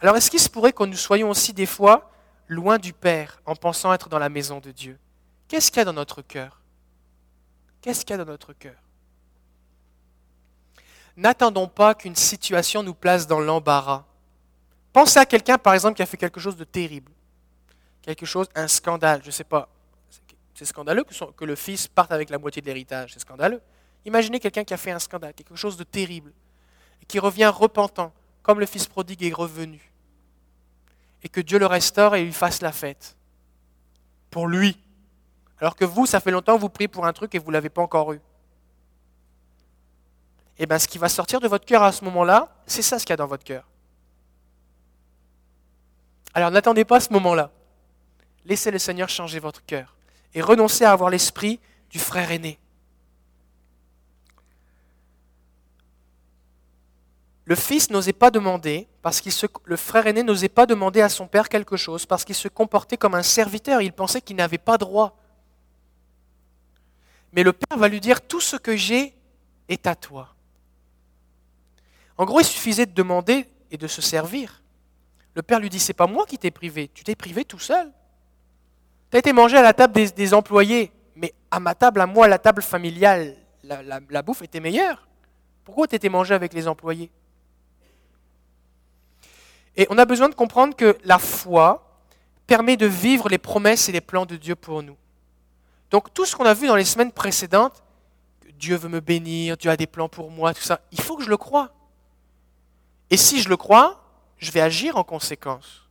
[0.00, 2.08] Alors est-ce qu'il se pourrait que nous soyons aussi des fois
[2.52, 4.98] loin du Père en pensant être dans la maison de Dieu.
[5.48, 6.60] Qu'est-ce qu'il y a dans notre cœur?
[7.80, 8.76] Qu'est-ce qu'il y a dans notre cœur?
[11.16, 14.04] N'attendons pas qu'une situation nous place dans l'embarras.
[14.92, 17.12] Pensez à quelqu'un, par exemple, qui a fait quelque chose de terrible.
[18.02, 19.68] Quelque chose, un scandale, je ne sais pas.
[20.54, 23.12] C'est scandaleux que, que, le fils parte avec la moitié de l'héritage.
[23.12, 23.60] C'est scandaleux.
[24.04, 26.32] Imaginez quelqu'un qui a fait un scandale, quelque chose de terrible,
[27.02, 28.12] et qui revient repentant,
[28.42, 29.91] comme le fils prodigue est revenu
[31.22, 33.16] et que Dieu le restaure et lui fasse la fête.
[34.30, 34.78] Pour lui.
[35.60, 37.52] Alors que vous, ça fait longtemps que vous priez pour un truc et vous ne
[37.52, 38.20] l'avez pas encore eu.
[40.58, 43.04] Eh bien ce qui va sortir de votre cœur à ce moment-là, c'est ça ce
[43.04, 43.68] qu'il y a dans votre cœur.
[46.34, 47.50] Alors n'attendez pas ce moment-là.
[48.44, 49.96] Laissez le Seigneur changer votre cœur
[50.34, 52.58] et renoncez à avoir l'esprit du frère aîné.
[57.44, 59.32] Le fils n'osait pas demander, parce qu'il
[59.64, 62.96] le frère aîné n'osait pas demander à son père quelque chose, parce qu'il se comportait
[62.96, 65.18] comme un serviteur, il pensait qu'il n'avait pas droit.
[67.32, 69.14] Mais le père va lui dire, tout ce que j'ai
[69.68, 70.34] est à toi.
[72.16, 74.62] En gros, il suffisait de demander et de se servir.
[75.34, 77.90] Le père lui dit, c'est pas moi qui t'ai privé, tu t'es privé tout seul.
[79.10, 82.28] Tu as été mangé à la table des, employés, mais à ma table, à moi,
[82.28, 85.08] la table familiale, la, la bouffe était meilleure.
[85.64, 87.10] Pourquoi tu étais mangé avec les employés?
[89.76, 91.88] Et on a besoin de comprendre que la foi
[92.46, 94.96] permet de vivre les promesses et les plans de Dieu pour nous.
[95.90, 97.82] Donc tout ce qu'on a vu dans les semaines précédentes,
[98.54, 101.24] Dieu veut me bénir, Dieu a des plans pour moi, tout ça, il faut que
[101.24, 101.70] je le croie.
[103.10, 104.02] Et si je le crois,
[104.38, 105.88] je vais agir en conséquence.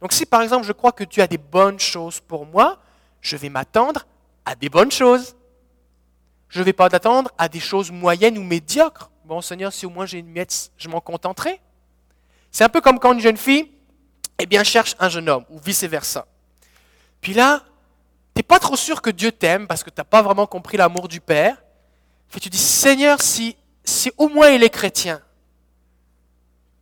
[0.00, 2.78] Donc si par exemple je crois que Dieu a des bonnes choses pour moi,
[3.20, 4.06] je vais m'attendre
[4.44, 5.36] à des bonnes choses.
[6.48, 9.10] Je ne vais pas m'attendre à des choses moyennes ou médiocres.
[9.24, 11.60] Bon Seigneur, si au moins j'ai une miette, je m'en contenterai.
[12.50, 13.70] C'est un peu comme quand une jeune fille
[14.38, 16.26] eh bien, cherche un jeune homme, ou vice-versa.
[17.20, 17.64] Puis là,
[18.34, 20.76] tu n'es pas trop sûr que Dieu t'aime parce que tu n'as pas vraiment compris
[20.76, 21.60] l'amour du Père.
[22.30, 25.20] Puis tu dis, Seigneur, si, si au moins il est chrétien.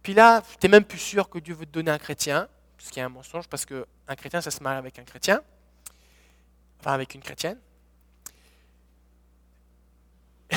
[0.02, 2.46] Puis là, tu n'es même plus sûr que Dieu veut te donner un chrétien,
[2.78, 5.40] ce qui est un mensonge, parce qu'un chrétien, ça se marie avec un chrétien,
[6.78, 7.58] enfin avec une chrétienne.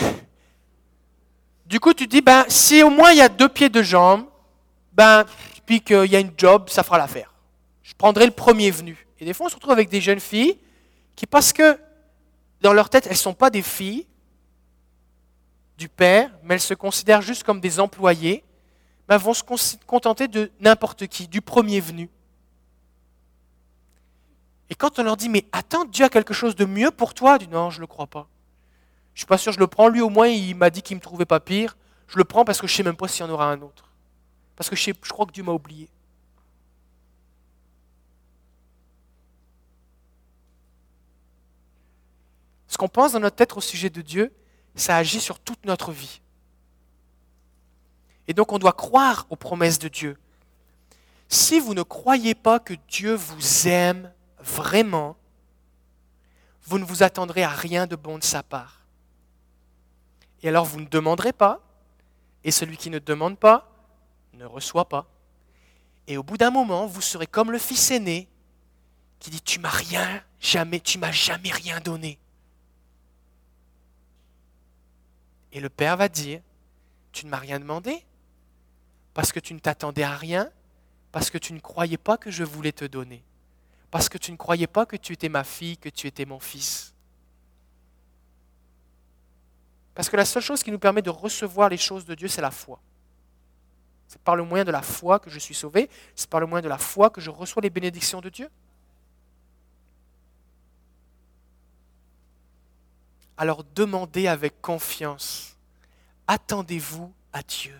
[1.65, 4.28] du coup, tu dis, ben, si au moins il y a deux pieds, deux jambes,
[4.99, 5.23] ben,
[5.65, 7.33] puis qu'il y a une job, ça fera l'affaire.
[7.83, 9.07] Je prendrai le premier venu.
[9.17, 10.59] Et des fois, on se retrouve avec des jeunes filles
[11.15, 11.79] qui, parce que
[12.59, 14.05] dans leur tête, elles ne sont pas des filles
[15.77, 18.43] du père, mais elles se considèrent juste comme des employés,
[19.07, 19.41] ben, vont se
[19.87, 22.09] contenter de n'importe qui, du premier venu.
[24.69, 27.37] Et quand on leur dit, mais attends, Dieu a quelque chose de mieux pour toi,
[27.37, 28.27] dit non, je ne le crois pas.
[29.13, 29.87] Je ne suis pas sûr, je le prends.
[29.87, 31.77] Lui, au moins, il m'a dit qu'il ne me trouvait pas pire.
[32.09, 33.61] Je le prends parce que je ne sais même pas s'il y en aura un
[33.61, 33.88] autre.
[34.59, 35.87] Parce que je, crois que Dieu m'a oublié.
[42.67, 44.33] Ce qu'on pense dans notre tête au sujet de Dieu,
[44.75, 46.19] ça agit sur toute notre vie.
[48.27, 50.17] Et donc on doit croire aux promesses de Dieu.
[51.29, 55.15] Si vous ne croyez pas que Dieu vous aime vraiment,
[56.63, 58.81] vous ne vous attendrez à rien de bon de sa part.
[60.43, 61.61] Et alors vous ne demanderez pas,
[62.43, 63.68] et celui qui ne demande pas
[64.33, 65.07] ne reçoit pas.
[66.07, 68.27] Et au bout d'un moment, vous serez comme le fils aîné
[69.19, 72.19] qui dit Tu m'as rien, jamais, tu m'as jamais rien donné.
[75.51, 76.41] Et le père va dire
[77.11, 78.03] Tu ne m'as rien demandé
[79.13, 80.49] parce que tu ne t'attendais à rien,
[81.11, 83.23] parce que tu ne croyais pas que je voulais te donner,
[83.91, 86.39] parce que tu ne croyais pas que tu étais ma fille, que tu étais mon
[86.39, 86.93] fils.
[89.93, 92.41] Parce que la seule chose qui nous permet de recevoir les choses de Dieu, c'est
[92.41, 92.79] la foi.
[94.09, 96.63] C'est par le moyen de la foi que je suis sauvé, c'est par le moyen
[96.63, 98.49] de la foi que je reçois les bénédictions de Dieu.
[103.37, 105.55] Alors demandez avec confiance,
[106.25, 107.79] attendez-vous à Dieu.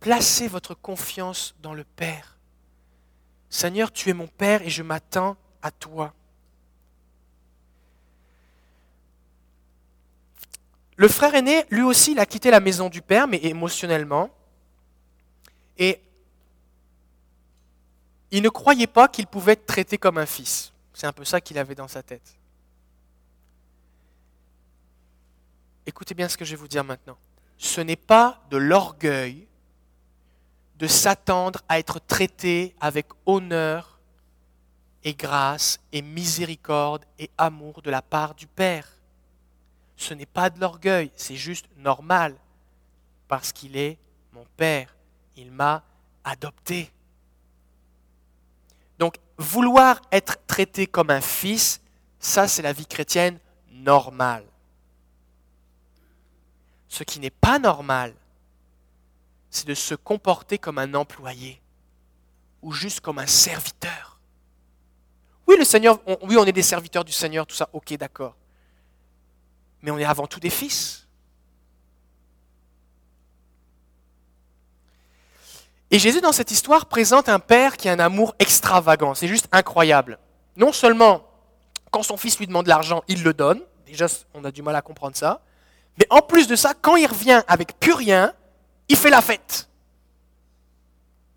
[0.00, 2.36] Placez votre confiance dans le Père.
[3.48, 6.12] Seigneur, tu es mon Père et je m'attends à toi.
[10.96, 14.30] Le frère aîné, lui aussi, il a quitté la maison du Père, mais émotionnellement.
[15.78, 16.00] Et
[18.30, 20.72] il ne croyait pas qu'il pouvait être traité comme un fils.
[20.94, 22.36] C'est un peu ça qu'il avait dans sa tête.
[25.84, 27.18] Écoutez bien ce que je vais vous dire maintenant.
[27.58, 29.46] Ce n'est pas de l'orgueil
[30.78, 34.00] de s'attendre à être traité avec honneur
[35.04, 38.88] et grâce et miséricorde et amour de la part du Père.
[39.96, 42.34] Ce n'est pas de l'orgueil, c'est juste normal,
[43.28, 43.98] parce qu'il est
[44.32, 44.94] mon Père,
[45.36, 45.82] il m'a
[46.24, 46.90] adopté.
[48.98, 51.80] Donc, vouloir être traité comme un fils,
[52.18, 53.38] ça c'est la vie chrétienne
[53.72, 54.44] normale.
[56.88, 58.14] Ce qui n'est pas normal,
[59.50, 61.60] c'est de se comporter comme un employé
[62.62, 64.18] ou juste comme un serviteur.
[65.46, 68.36] Oui, le Seigneur, oui, on est des serviteurs du Seigneur, tout ça, ok, d'accord.
[69.82, 71.01] Mais on est avant tout des fils.
[75.92, 79.14] Et Jésus, dans cette histoire, présente un père qui a un amour extravagant.
[79.14, 80.18] C'est juste incroyable.
[80.56, 81.22] Non seulement,
[81.90, 83.60] quand son fils lui demande l'argent, il le donne.
[83.84, 85.42] Déjà, on a du mal à comprendre ça.
[85.98, 88.32] Mais en plus de ça, quand il revient avec plus rien,
[88.88, 89.68] il fait la fête.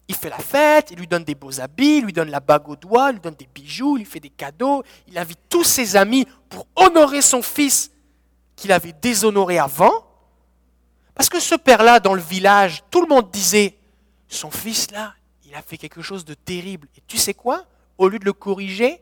[0.08, 2.70] Il fait la fête, il lui donne des beaux habits, il lui donne la bague
[2.70, 5.66] au doigt, il lui donne des bijoux, il lui fait des cadeaux, il invite tous
[5.66, 7.92] ses amis pour honorer son fils
[8.56, 10.06] qu'il avait déshonoré avant.
[11.14, 13.76] Parce que ce père-là, dans le village, tout le monde disait,
[14.36, 16.88] son fils-là, il a fait quelque chose de terrible.
[16.98, 17.66] Et tu sais quoi?
[17.98, 19.02] Au lieu de le corriger,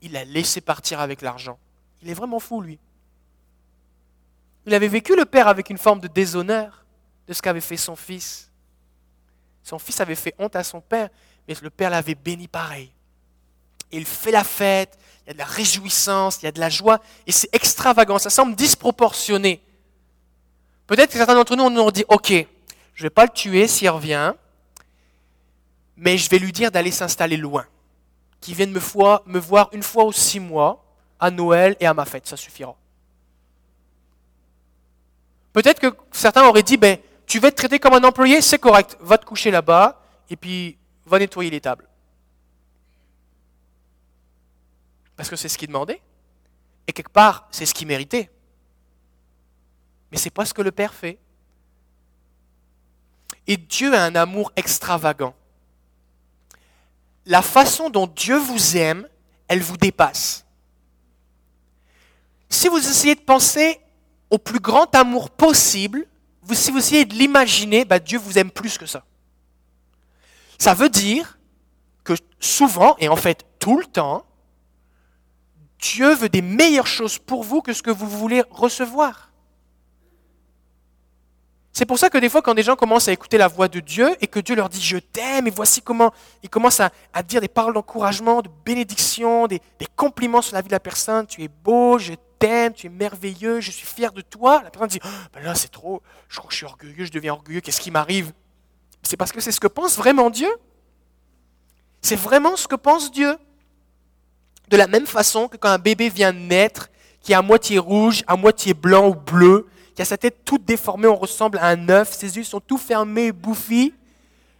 [0.00, 1.58] il l'a laissé partir avec l'argent.
[2.02, 2.78] Il est vraiment fou, lui.
[4.66, 6.84] Il avait vécu le père avec une forme de déshonneur
[7.26, 8.50] de ce qu'avait fait son fils.
[9.62, 11.08] Son fils avait fait honte à son père,
[11.46, 12.92] mais le père l'avait béni pareil.
[13.92, 16.70] il fait la fête, il y a de la réjouissance, il y a de la
[16.70, 19.62] joie, et c'est extravagant, ça semble disproportionné.
[20.86, 22.30] Peut-être que certains d'entre nous, on dit, ok,
[22.94, 24.34] je ne vais pas le tuer s'il revient,
[26.02, 27.64] mais je vais lui dire d'aller s'installer loin,
[28.40, 30.84] qu'il vienne me, voir une fois ou six mois,
[31.20, 32.74] à Noël et à ma fête, ça suffira.
[35.52, 38.96] Peut-être que certains auraient dit, ben, tu veux être traité comme un employé, c'est correct,
[38.98, 41.88] va te coucher là-bas et puis va nettoyer les tables.
[45.14, 46.02] Parce que c'est ce qu'il demandait.
[46.88, 48.28] Et quelque part, c'est ce qu'il méritait.
[50.10, 51.20] Mais ce n'est pas ce que le Père fait.
[53.46, 55.36] Et Dieu a un amour extravagant.
[57.26, 59.08] La façon dont Dieu vous aime,
[59.48, 60.44] elle vous dépasse.
[62.48, 63.80] Si vous essayez de penser
[64.30, 66.06] au plus grand amour possible,
[66.52, 69.04] si vous essayez de l'imaginer, bah, Dieu vous aime plus que ça.
[70.58, 71.38] Ça veut dire
[72.04, 74.24] que souvent, et en fait tout le temps,
[75.80, 79.31] Dieu veut des meilleures choses pour vous que ce que vous voulez recevoir.
[81.72, 83.80] C'est pour ça que des fois, quand des gens commencent à écouter la voix de
[83.80, 86.90] Dieu et que Dieu leur dit je t'aime, et voici comment ils commencent à,
[87.22, 89.60] dire des paroles d'encouragement, de bénédiction, des,
[89.96, 93.60] compliments sur la vie de la personne, tu es beau, je t'aime, tu es merveilleux,
[93.60, 94.60] je suis fier de toi.
[94.62, 97.62] La personne dit oh, ben là c'est trop, je je suis orgueilleux, je deviens orgueilleux,
[97.62, 98.32] qu'est-ce qui m'arrive?
[99.02, 100.50] C'est parce que c'est ce que pense vraiment Dieu.
[102.02, 103.38] C'est vraiment ce que pense Dieu.
[104.68, 106.90] De la même façon que quand un bébé vient naître,
[107.22, 110.64] qui est à moitié rouge, à moitié blanc ou bleu, qui a sa tête toute
[110.64, 113.94] déformée, on ressemble à un œuf, ses yeux sont tout fermés, bouffis.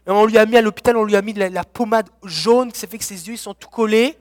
[0.07, 2.73] Et on lui a mis à l'hôpital, on lui a mis de la, pommade jaune,
[2.73, 4.19] qui fait que ses yeux sont tout collés.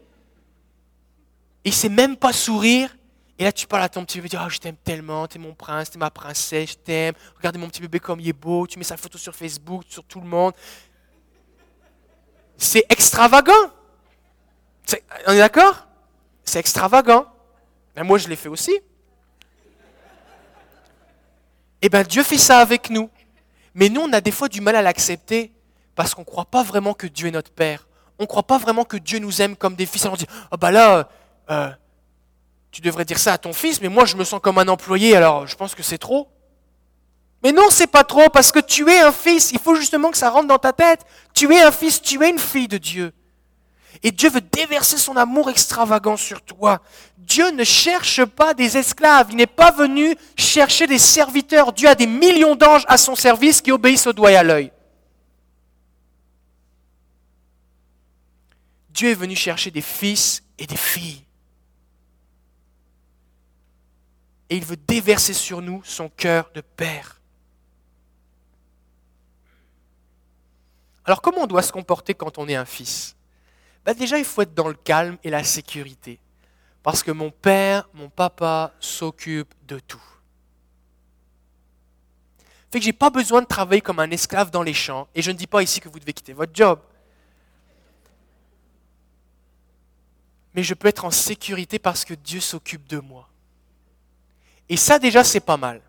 [1.64, 2.96] Et il sait même pas sourire.
[3.40, 5.38] Et là, tu parles à ton petit bébé, tu dis, oh, je t'aime tellement, tu
[5.38, 7.16] es mon prince, tu es ma princesse, je t'aime.
[7.38, 10.04] Regardez mon petit bébé comme il est beau, tu mets sa photo sur Facebook, sur
[10.04, 10.54] tout le monde.
[12.58, 13.72] C'est extravagant.
[15.26, 15.88] on est d'accord?
[16.44, 17.26] C'est extravagant.
[17.96, 18.80] Mais moi, je l'ai fait aussi.
[21.82, 23.10] Eh bien, Dieu fait ça avec nous.
[23.74, 25.52] Mais nous, on a des fois du mal à l'accepter
[25.96, 27.88] parce qu'on ne croit pas vraiment que Dieu est notre Père.
[28.20, 30.06] On ne croit pas vraiment que Dieu nous aime comme des fils.
[30.06, 31.10] on dit, oh bah là,
[31.50, 31.70] euh,
[32.72, 35.16] tu devrais dire ça à ton fils, mais moi je me sens comme un employé,
[35.16, 36.30] alors je pense que c'est trop.
[37.44, 39.52] Mais non, c'est pas trop, parce que tu es un fils.
[39.52, 41.02] Il faut justement que ça rentre dans ta tête.
[41.34, 43.14] Tu es un fils, tu es une fille de Dieu.
[44.04, 46.82] Et Dieu veut déverser son amour extravagant sur toi.
[47.18, 49.28] Dieu ne cherche pas des esclaves.
[49.30, 51.74] Il n'est pas venu chercher des serviteurs.
[51.74, 54.72] Dieu a des millions d'anges à son service qui obéissent au doigt et à l'œil.
[58.90, 61.24] Dieu est venu chercher des fils et des filles.
[64.50, 67.22] Et il veut déverser sur nous son cœur de Père.
[71.06, 73.16] Alors comment on doit se comporter quand on est un fils?
[73.86, 76.20] Ben Déjà, il faut être dans le calme et la sécurité.
[76.84, 80.02] Parce que mon père, mon papa s'occupe de tout.
[82.72, 85.08] Fait que j'ai pas besoin de travailler comme un esclave dans les champs.
[85.14, 86.80] Et je ne dis pas ici que vous devez quitter votre job.
[90.56, 93.30] Mais je peux être en sécurité parce que Dieu s'occupe de moi.
[94.70, 95.82] Et ça déjà, c'est pas mal.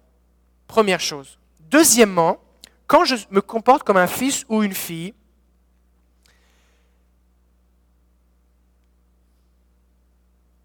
[0.66, 1.38] Première chose.
[1.61, 2.38] Deuxièmement,
[2.86, 5.14] quand je me comporte comme un fils ou une fille,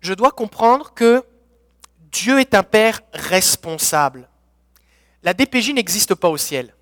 [0.02, 1.24] je dois comprendre que
[2.12, 4.28] Dieu est un Père responsable.
[5.24, 6.74] La DPJ n'existe pas au ciel.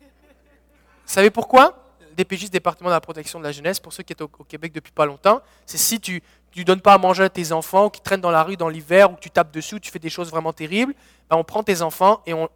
[0.00, 1.82] Vous savez pourquoi?
[2.16, 4.92] DPJ, département de la protection de la jeunesse, pour ceux qui sont au, Québec depuis
[4.92, 6.22] pas longtemps, c'est si tu
[6.56, 8.68] ne donnes pas à manger à tes enfants, ou qui traînent dans la rue dans
[8.68, 10.94] l'hiver, ou que tu tapes dessus, ou tu fais des choses vraiment terribles,
[11.28, 12.48] ben on prend tes enfants et on,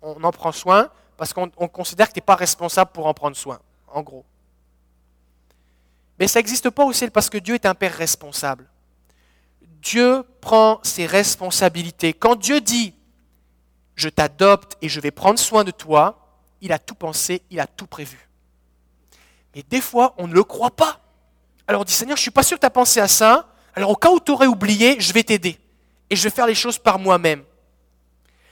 [0.00, 3.36] on en prend soin parce qu'on considère que tu n'es pas responsable pour en prendre
[3.36, 3.58] soin,
[3.88, 4.24] en gros.
[6.18, 8.68] Mais ça n'existe pas au ciel parce que Dieu est un Père responsable.
[9.82, 12.12] Dieu prend ses responsabilités.
[12.12, 12.94] Quand Dieu dit,
[13.96, 17.66] je t'adopte et je vais prendre soin de toi, il a tout pensé, il a
[17.66, 18.28] tout prévu.
[19.54, 21.00] Mais des fois, on ne le croit pas.
[21.66, 23.48] Alors on dit, Seigneur, je ne suis pas sûr que tu as pensé à ça.
[23.74, 25.58] Alors au cas où tu aurais oublié, je vais t'aider.
[26.08, 27.42] Et je vais faire les choses par moi-même.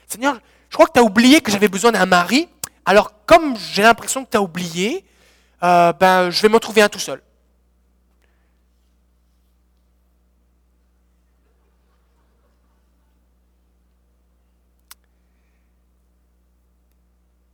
[0.09, 2.49] Seigneur, je crois que tu as oublié que j'avais besoin d'un mari.
[2.85, 5.05] Alors comme j'ai l'impression que tu as oublié,
[5.63, 7.23] euh, ben, je vais m'en trouver un tout seul.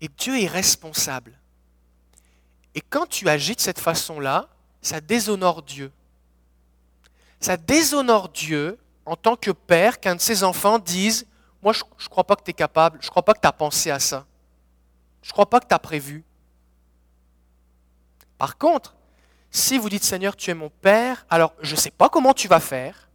[0.00, 1.38] Et Dieu est responsable.
[2.74, 4.48] Et quand tu agis de cette façon-là,
[4.82, 5.90] ça déshonore Dieu.
[7.40, 11.26] Ça déshonore Dieu en tant que père qu'un de ses enfants dise
[11.62, 13.48] Moi, je ne crois pas que tu es capable, je ne crois pas que tu
[13.48, 14.26] as pensé à ça,
[15.22, 16.24] je ne crois pas que tu as prévu.
[18.36, 18.94] Par contre,
[19.50, 22.48] si vous dites Seigneur, tu es mon Père, alors je ne sais pas comment tu
[22.48, 23.08] vas faire,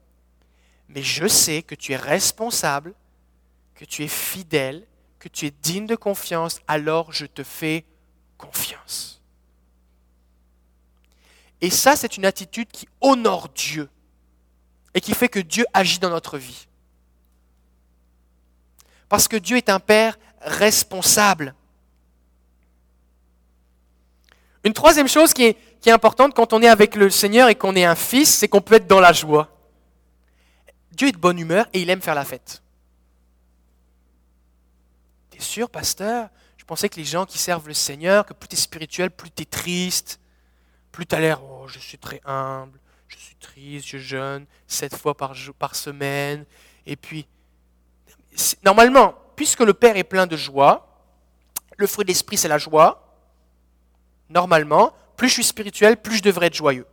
[0.90, 2.94] mais je sais que tu es responsable,
[3.76, 4.88] que tu es fidèle,
[5.22, 7.86] que tu es digne de confiance, alors je te fais
[8.40, 9.22] confiance.
[11.62, 13.88] Et ça, c'est une attitude qui honore Dieu
[14.96, 16.68] et qui fait que Dieu agit dans notre vie.
[19.10, 21.54] Parce que Dieu est un Père responsable.
[24.64, 25.58] Une troisième chose qui est,
[25.88, 28.76] importante quand on est avec le Seigneur et qu'on est un fils, c'est qu'on peut
[28.76, 29.50] être dans la joie.
[30.92, 32.64] Dieu est de bonne humeur et il aime faire la fête.
[35.42, 38.56] T'es sûr, pasteur Je pensais que les gens qui servent le Seigneur, que plus tu
[38.56, 40.20] es spirituel, plus tu es triste,
[40.92, 44.96] plus tu as l'air, oh, je suis très humble, je suis triste, je jeûne sept
[44.96, 46.46] fois par, par semaine.
[46.86, 47.28] Et puis,
[48.64, 50.88] normalement, puisque le Père est plein de joie,
[51.76, 53.18] le fruit de l'esprit, c'est la joie.
[54.30, 56.86] Normalement, plus je suis spirituel, plus je devrais être joyeux.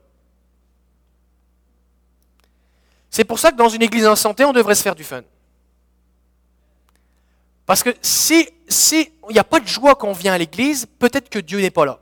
[3.10, 5.20] C'est pour ça que dans une église en santé, on devrait se faire du fun.
[7.68, 8.48] Parce que si
[9.28, 11.70] il n'y a pas de joie quand on vient à l'église, peut-être que Dieu n'est
[11.70, 12.00] pas là.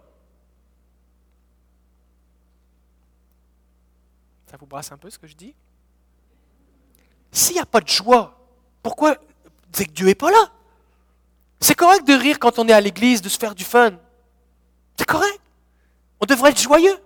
[4.48, 5.56] Ça vous brasse un peu ce que je dis?
[7.32, 8.38] S'il n'y a pas de joie,
[8.80, 9.16] pourquoi
[9.72, 10.52] c'est que Dieu n'est pas là?
[11.58, 13.98] C'est correct de rire quand on est à l'église, de se faire du fun.
[14.96, 15.40] C'est correct.
[16.20, 16.96] On devrait être joyeux.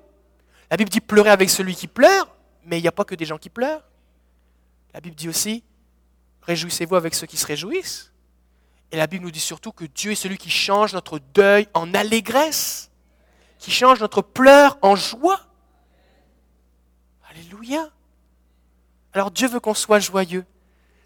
[0.71, 2.29] La Bible dit pleurer avec celui qui pleure,
[2.67, 3.89] mais il n'y a pas que des gens qui pleurent.
[4.93, 5.65] La Bible dit aussi
[6.43, 8.10] réjouissez-vous avec ceux qui se réjouissent.
[8.93, 11.95] Et la Bible nous dit surtout que Dieu est celui qui change notre deuil en
[11.95, 12.91] allégresse,
[13.59, 15.41] qui change notre pleur en joie.
[17.31, 17.89] Alléluia.
[19.13, 20.45] Alors Dieu veut qu'on soit joyeux.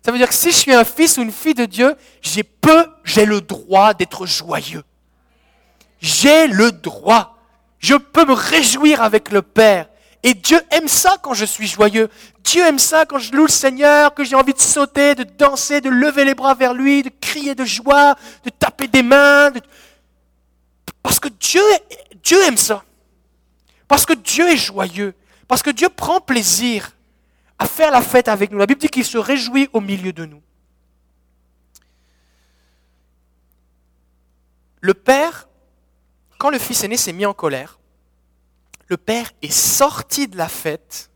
[0.05, 2.43] Ça veut dire que si je suis un fils ou une fille de Dieu, j'ai
[2.43, 4.85] peu, j'ai le droit d'être joyeux.
[6.01, 7.39] J'ai le droit.
[7.78, 9.89] Je peux me réjouir avec le Père.
[10.27, 12.09] Et Dieu aime ça quand je suis joyeux.
[12.43, 15.83] Dieu aime ça quand je loue le Seigneur, que j'ai envie de sauter, de danser,
[15.83, 19.53] de lever les bras vers lui, de crier de joie, de taper des mains.
[21.03, 21.61] Parce que Dieu,
[22.22, 22.85] Dieu aime ça.
[23.87, 25.14] Parce que Dieu est joyeux.
[25.47, 26.93] Parce que Dieu prend plaisir
[27.59, 28.57] à faire la fête avec nous.
[28.57, 30.41] La Bible dit qu'il se réjouit au milieu de nous.
[34.81, 35.49] Le Père,
[36.39, 37.79] quand le Fils aîné s'est mis en colère,
[38.89, 41.11] le Père est sorti de la fête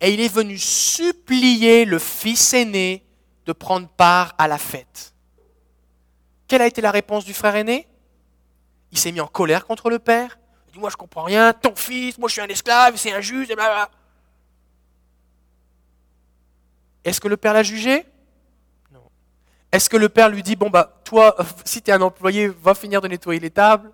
[0.00, 3.06] et il est venu supplier le fils aîné
[3.46, 5.14] de prendre part à la fête.
[6.48, 7.88] Quelle a été la réponse du frère aîné?
[8.90, 10.38] Il s'est mis en colère contre le Père.
[10.68, 13.48] Il dit, moi je comprends rien, ton fils, moi je suis un esclave, c'est injuste,
[13.48, 13.90] et.
[17.04, 18.06] Est-ce que le Père l'a jugé?
[18.90, 19.02] Non.
[19.70, 23.00] Est-ce que le Père lui dit, bon bah toi, si tu un employé, va finir
[23.00, 23.90] de nettoyer les tables?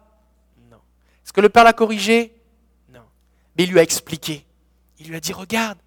[0.70, 0.78] Non.
[1.24, 2.34] Est-ce que le Père l'a corrigé?
[3.58, 4.46] Mais il lui a expliqué.
[5.00, 5.78] Il lui a dit, regarde,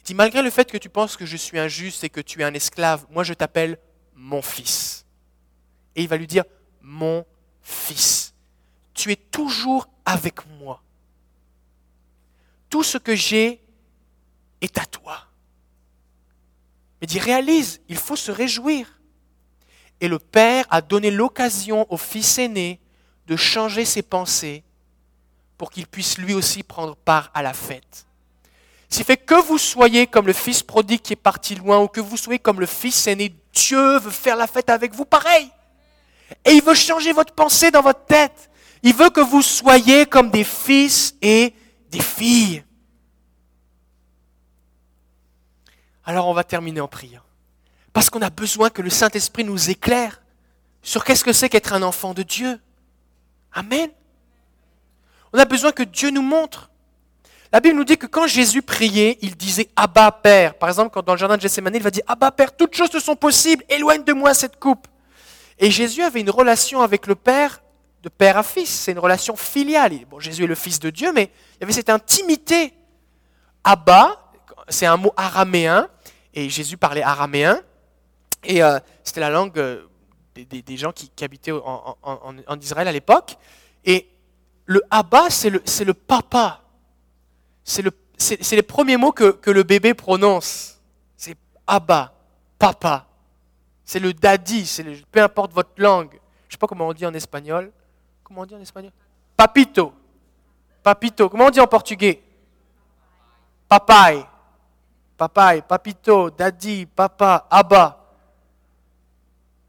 [0.00, 2.40] il dit, malgré le fait que tu penses que je suis injuste et que tu
[2.40, 3.78] es un esclave, moi je t'appelle
[4.16, 5.06] mon fils.
[5.94, 6.44] Et il va lui dire,
[6.80, 7.24] mon
[7.62, 8.34] fils,
[8.94, 10.82] tu es toujours avec moi.
[12.68, 13.60] Tout ce que j'ai
[14.60, 15.26] est à toi.
[17.00, 19.00] Mais dit, réalise, il faut se réjouir.
[20.00, 22.80] Et le Père a donné l'occasion au fils aîné
[23.28, 24.64] de changer ses pensées
[25.62, 28.04] pour qu'il puisse lui aussi prendre part à la fête.
[28.88, 32.00] S'il fait que vous soyez comme le fils prodigue qui est parti loin ou que
[32.00, 35.48] vous soyez comme le fils aîné, Dieu veut faire la fête avec vous pareil.
[36.44, 38.50] Et il veut changer votre pensée dans votre tête.
[38.82, 41.54] Il veut que vous soyez comme des fils et
[41.90, 42.64] des filles.
[46.04, 47.22] Alors on va terminer en priant.
[47.92, 50.22] Parce qu'on a besoin que le Saint-Esprit nous éclaire
[50.82, 52.60] sur qu'est-ce que c'est qu'être un enfant de Dieu.
[53.52, 53.92] Amen.
[55.32, 56.70] On a besoin que Dieu nous montre.
[57.52, 60.54] La Bible nous dit que quand Jésus priait, il disait Abba Père.
[60.54, 62.90] Par exemple, quand dans le jardin de Gethsemane, il va dire Abba Père, toutes choses
[62.90, 64.86] te sont possibles, éloigne de moi cette coupe.
[65.58, 67.62] Et Jésus avait une relation avec le Père
[68.02, 68.68] de père à fils.
[68.68, 69.92] C'est une relation filiale.
[70.10, 72.74] Bon, Jésus est le Fils de Dieu, mais il y avait cette intimité.
[73.64, 74.32] Abba,
[74.68, 75.88] c'est un mot araméen,
[76.34, 77.60] et Jésus parlait araméen,
[78.42, 79.84] et euh, c'était la langue euh,
[80.34, 83.36] des, gens qui, habitaient en, Israël à l'époque.
[83.84, 84.08] Et
[84.66, 86.62] le Abba, c'est le, le, papa.
[87.64, 87.90] C'est le,
[88.52, 90.80] les premiers mots que, que le bébé prononce.
[91.16, 91.36] C'est
[91.66, 92.12] Abba,
[92.58, 93.06] papa.
[93.84, 96.12] C'est le daddy, c'est peu importe votre langue.
[96.12, 97.70] Je ne sais pas comment on dit en espagnol.
[98.22, 98.92] Comment on dit en espagnol?
[99.36, 99.92] Papito.
[100.82, 101.28] Papito.
[101.28, 102.22] Comment on dit en portugais?
[103.68, 104.24] Papai.
[105.16, 107.98] Papai, papito, daddy, papa, abba.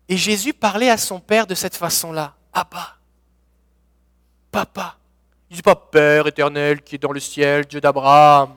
[0.10, 2.34] Et Jésus parlait à son père de cette façon-là.
[2.52, 2.98] Abba.
[4.54, 4.98] Papa.
[5.50, 8.56] Il ne dit pas Père éternel qui est dans le ciel, Dieu d'Abraham.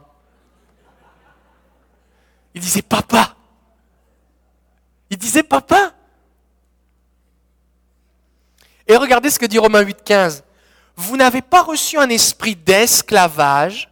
[2.54, 3.34] Il disait Papa.
[5.10, 5.92] Il disait papa.
[8.86, 10.42] Et regardez ce que dit Romains 8,15.
[10.96, 13.90] Vous n'avez pas reçu un esprit d'esclavage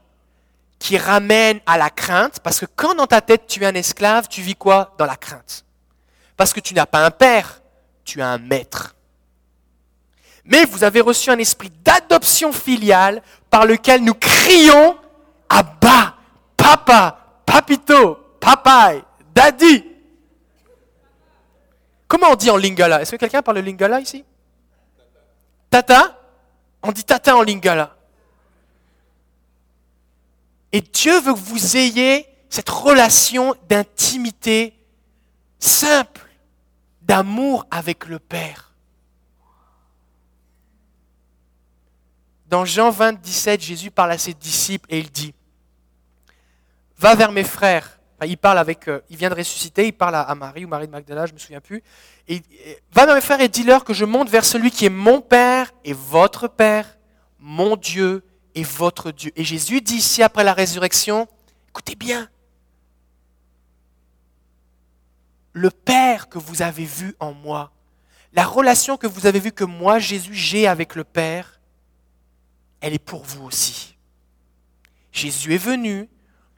[0.78, 4.28] qui ramène à la crainte, parce que quand dans ta tête tu es un esclave,
[4.28, 5.64] tu vis quoi Dans la crainte?
[6.36, 7.62] Parce que tu n'as pas un père,
[8.04, 8.93] tu as un maître.
[10.44, 14.98] Mais vous avez reçu un esprit d'adoption filiale par lequel nous crions
[15.48, 16.16] Abba,
[16.56, 19.02] Papa, Papito, Papaye,
[19.34, 19.84] Daddy.
[22.06, 23.00] Comment on dit en lingala?
[23.02, 24.24] Est-ce que quelqu'un parle lingala ici?
[25.70, 26.20] Tata?
[26.82, 27.96] On dit tata en lingala.
[30.70, 34.74] Et Dieu veut que vous ayez cette relation d'intimité
[35.58, 36.28] simple,
[37.02, 38.63] d'amour avec le Père.
[42.54, 45.34] Dans Jean 20, 17, Jésus parle à ses disciples et il dit,
[46.96, 50.32] Va vers mes frères il parle avec, euh, il vient de ressusciter, il parle à,
[50.36, 51.82] Marie ou Marie de Magdala, je ne me souviens plus.
[52.92, 55.72] Va dans mes frères et dis-leur que je monte vers celui qui est mon Père
[55.84, 56.96] et votre Père,
[57.40, 58.22] mon Dieu
[58.54, 59.32] et votre Dieu.
[59.34, 61.26] Et Jésus dit ici après la résurrection,
[61.70, 62.28] écoutez bien,
[65.54, 67.72] le Père que vous avez vu en moi,
[68.32, 71.53] la relation que vous avez vue que moi, Jésus, j'ai avec le Père,
[72.84, 73.96] elle est pour vous aussi.
[75.10, 76.06] Jésus est venu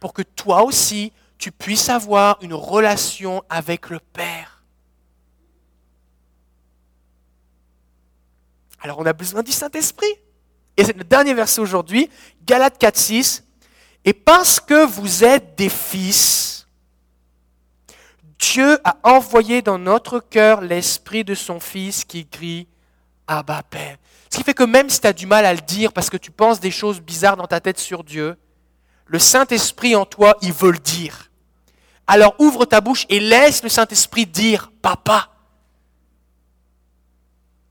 [0.01, 4.65] pour que toi aussi, tu puisses avoir une relation avec le Père.
[8.81, 10.13] Alors on a besoin du Saint-Esprit.
[10.77, 12.11] Et c'est le dernier verset aujourd'hui,
[12.45, 13.45] Galates 4, 6.
[14.05, 16.67] Et parce que vous êtes des fils,
[18.41, 22.67] Dieu a envoyé dans notre cœur l'esprit de son Fils qui crie
[23.29, 23.99] Abba Père.
[24.37, 26.19] Ce qui fait que même si tu as du mal à le dire parce que
[26.19, 28.37] tu penses des choses bizarres dans ta tête sur Dieu,
[29.07, 31.31] le Saint-Esprit en toi, il veut le dire.
[32.07, 35.31] Alors ouvre ta bouche et laisse le Saint-Esprit dire Papa.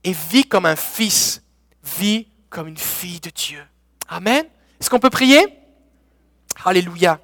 [0.04, 1.44] Et vis comme un fils,
[1.84, 3.64] vis comme une fille de Dieu.
[4.08, 4.44] Amen.
[4.82, 5.46] Est-ce qu'on peut prier?
[6.64, 7.20] Alléluia.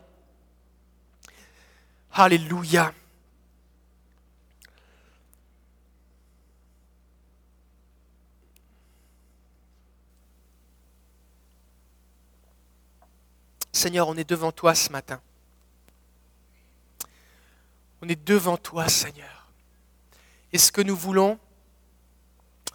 [2.13, 2.93] Alléluia.
[13.81, 15.19] Seigneur, on est devant toi ce matin.
[18.03, 19.47] On est devant toi, Seigneur.
[20.53, 21.39] Et ce que nous voulons,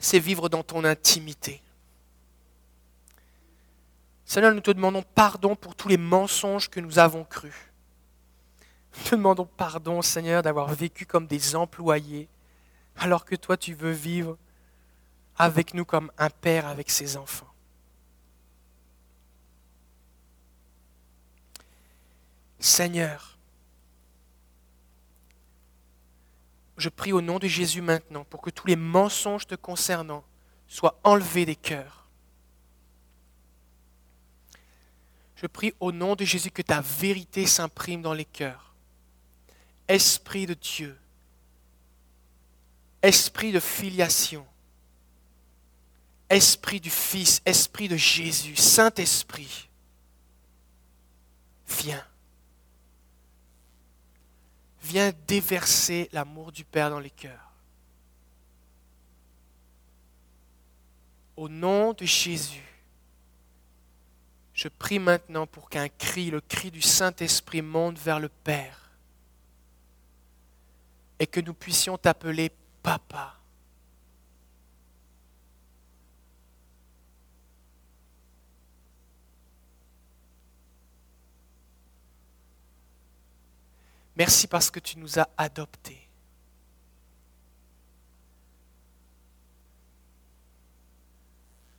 [0.00, 1.62] c'est vivre dans ton intimité.
[4.24, 7.54] Seigneur, nous te demandons pardon pour tous les mensonges que nous avons crus.
[8.96, 12.28] Nous te demandons pardon, Seigneur, d'avoir vécu comme des employés,
[12.96, 14.36] alors que toi, tu veux vivre
[15.38, 17.46] avec nous comme un père avec ses enfants.
[22.58, 23.36] Seigneur,
[26.76, 30.24] je prie au nom de Jésus maintenant pour que tous les mensonges te concernant
[30.68, 32.06] soient enlevés des cœurs.
[35.36, 38.74] Je prie au nom de Jésus que ta vérité s'imprime dans les cœurs.
[39.88, 40.98] Esprit de Dieu,
[43.02, 44.46] esprit de filiation,
[46.28, 49.68] esprit du Fils, esprit de Jésus, Saint-Esprit,
[51.68, 52.04] viens.
[54.88, 57.52] Viens déverser l'amour du Père dans les cœurs.
[61.36, 62.62] Au nom de Jésus,
[64.54, 68.92] je prie maintenant pour qu'un cri, le cri du Saint-Esprit, monte vers le Père
[71.18, 73.34] et que nous puissions t'appeler Papa.
[84.16, 86.08] Merci parce que tu nous as adoptés.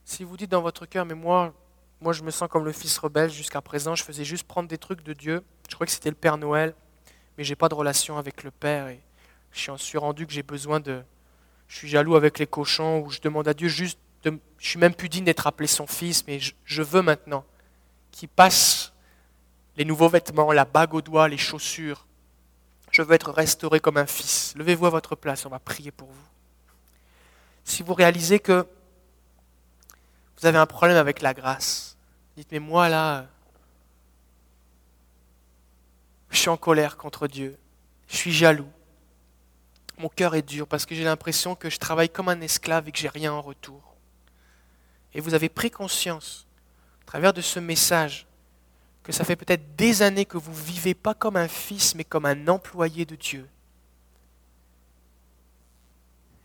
[0.06, 1.54] Si vous dites dans votre cœur, mais moi,
[2.00, 4.78] moi je me sens comme le fils rebelle jusqu'à présent, je faisais juste prendre des
[4.78, 6.74] trucs de Dieu, je crois que c'était le Père Noël,
[7.38, 8.90] mais je n'ai pas de relation avec le Père
[9.52, 11.02] je suis rendu que j'ai besoin de...
[11.68, 14.40] Je suis jaloux avec les cochons ou je demande à Dieu juste de...
[14.60, 17.44] Je suis même plus digne d'être appelé son fils, mais je, je veux maintenant
[18.12, 18.94] qu'il passe
[19.76, 22.07] les nouveaux vêtements, la bague au doigt, les chaussures,
[22.98, 24.56] je veux être restauré comme un fils.
[24.56, 26.28] Levez-vous à votre place, on va prier pour vous.
[27.64, 28.66] Si vous réalisez que
[30.39, 31.95] vous avez un problème avec la grâce,
[32.36, 33.28] dites, mais moi là,
[36.32, 37.60] je suis en colère contre Dieu,
[38.08, 38.72] je suis jaloux,
[40.00, 42.91] mon cœur est dur parce que j'ai l'impression que je travaille comme un esclave et
[42.91, 43.95] que j'ai rien en retour.
[45.14, 46.48] Et vous avez pris conscience,
[47.04, 48.27] à travers de ce message,
[49.08, 52.03] que ça fait peut-être des années que vous ne vivez pas comme un fils, mais
[52.03, 53.47] comme un employé de Dieu.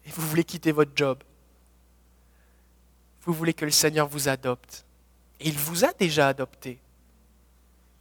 [0.07, 1.19] Et vous voulez quitter votre job.
[3.23, 4.85] Vous voulez que le Seigneur vous adopte.
[5.41, 6.79] Et il vous a déjà adopté.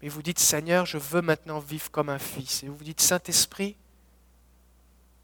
[0.04, 2.62] Mais vous dites, Seigneur, je veux maintenant vivre comme un fils.
[2.62, 3.76] Et vous vous dites, Saint-Esprit,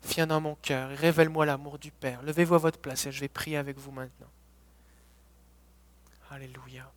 [0.04, 2.24] viens dans mon cœur révèle-moi l'amour du Père.
[2.24, 4.32] Levez-vous à votre place et je vais prier avec vous maintenant.
[6.32, 6.92] Alléluia.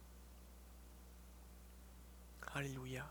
[2.55, 3.05] Alléluia.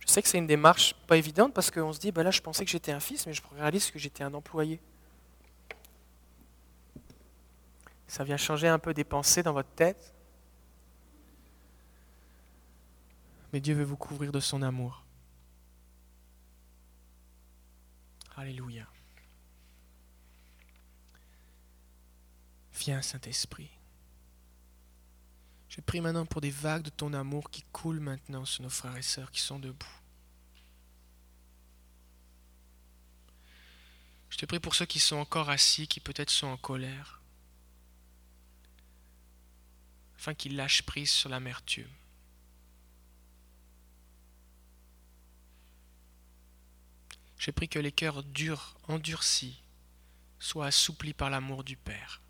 [0.00, 2.40] Je sais que c'est une démarche pas évidente parce qu'on se dit, ben là je
[2.40, 4.80] pensais que j'étais un fils, mais je réalise que j'étais un employé.
[8.08, 10.14] Ça vient changer un peu des pensées dans votre tête.
[13.52, 15.05] Mais Dieu veut vous couvrir de son amour.
[18.36, 18.86] Alléluia.
[22.74, 23.70] Viens, Saint-Esprit.
[25.70, 28.96] Je prie maintenant pour des vagues de ton amour qui coulent maintenant sur nos frères
[28.96, 29.86] et sœurs qui sont debout.
[34.28, 37.22] Je te prie pour ceux qui sont encore assis, qui peut-être sont en colère,
[40.16, 41.88] afin qu'ils lâchent prise sur l'amertume.
[47.38, 49.62] J'ai pris que les cœurs durs, endurcis,
[50.38, 52.20] soient assouplis par l'amour du Père.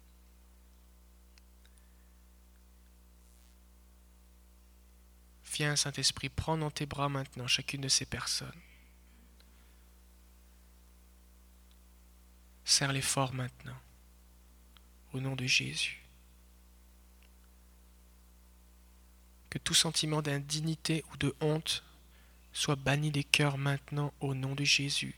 [5.55, 8.61] Viens, Saint-Esprit, prends dans tes bras maintenant chacune de ces personnes.
[12.65, 13.79] Serre-les fort maintenant,
[15.13, 16.05] au nom de Jésus.
[19.49, 21.85] Que tout sentiment d'indignité ou de honte
[22.57, 25.15] soit banni des cœurs maintenant au nom de Jésus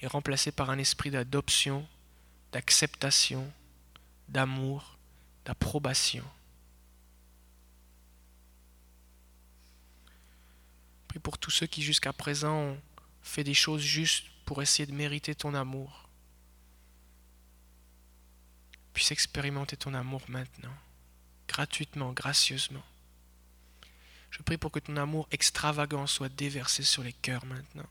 [0.00, 1.84] et remplacé par un esprit d'adoption,
[2.52, 3.52] d'acceptation,
[4.28, 4.96] d'amour,
[5.44, 6.22] d'approbation.
[11.08, 12.80] Prie pour tous ceux qui jusqu'à présent ont
[13.22, 16.08] fait des choses justes pour essayer de mériter ton amour.
[18.92, 20.74] Puisse expérimenter ton amour maintenant,
[21.48, 22.84] gratuitement, gracieusement.
[24.36, 27.88] Je prie pour que ton amour extravagant soit déversé sur les cœurs maintenant.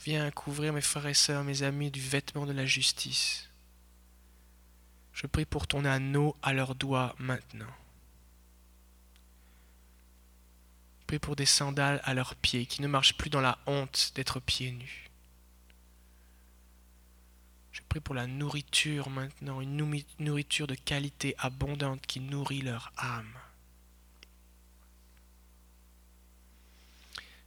[0.00, 3.48] Viens couvrir mes frères et sœurs, mes amis, du vêtement de la justice.
[5.12, 7.72] Je prie pour ton anneau à leurs doigts maintenant.
[11.00, 14.12] Je prie pour des sandales à leurs pieds, qui ne marchent plus dans la honte
[14.16, 15.10] d'être pieds nus.
[17.70, 23.32] Je prie pour la nourriture maintenant, une nourriture de qualité abondante qui nourrit leur âme.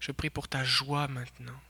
[0.02, 1.62] Je prie pour ta joie maintenant.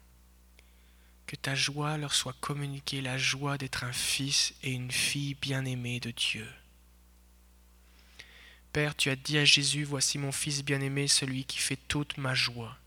[1.27, 5.99] Que ta joie leur soit communiquée, la joie d'être un fils et une fille bien-aimée
[5.99, 6.47] de Dieu.
[8.71, 12.33] Père, tu as dit à Jésus, Voici mon Fils bien-aimé, celui qui fait toute ma
[12.33, 12.77] joie.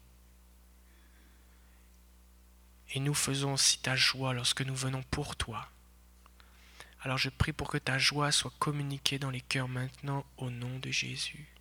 [2.94, 5.68] Et nous faisons aussi ta joie lorsque nous venons pour toi.
[7.02, 10.78] Alors je prie pour que ta joie soit communiquée dans les cœurs maintenant au nom
[10.78, 11.53] de Jésus.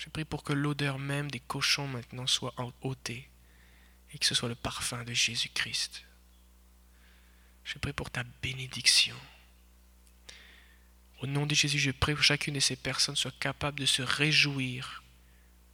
[0.00, 3.28] Je prie pour que l'odeur même des cochons maintenant soit ôtée
[4.14, 6.04] et que ce soit le parfum de Jésus-Christ.
[7.64, 9.16] Je prie pour ta bénédiction.
[11.20, 14.00] Au nom de Jésus, je prie que chacune de ces personnes soit capable de se
[14.00, 15.02] réjouir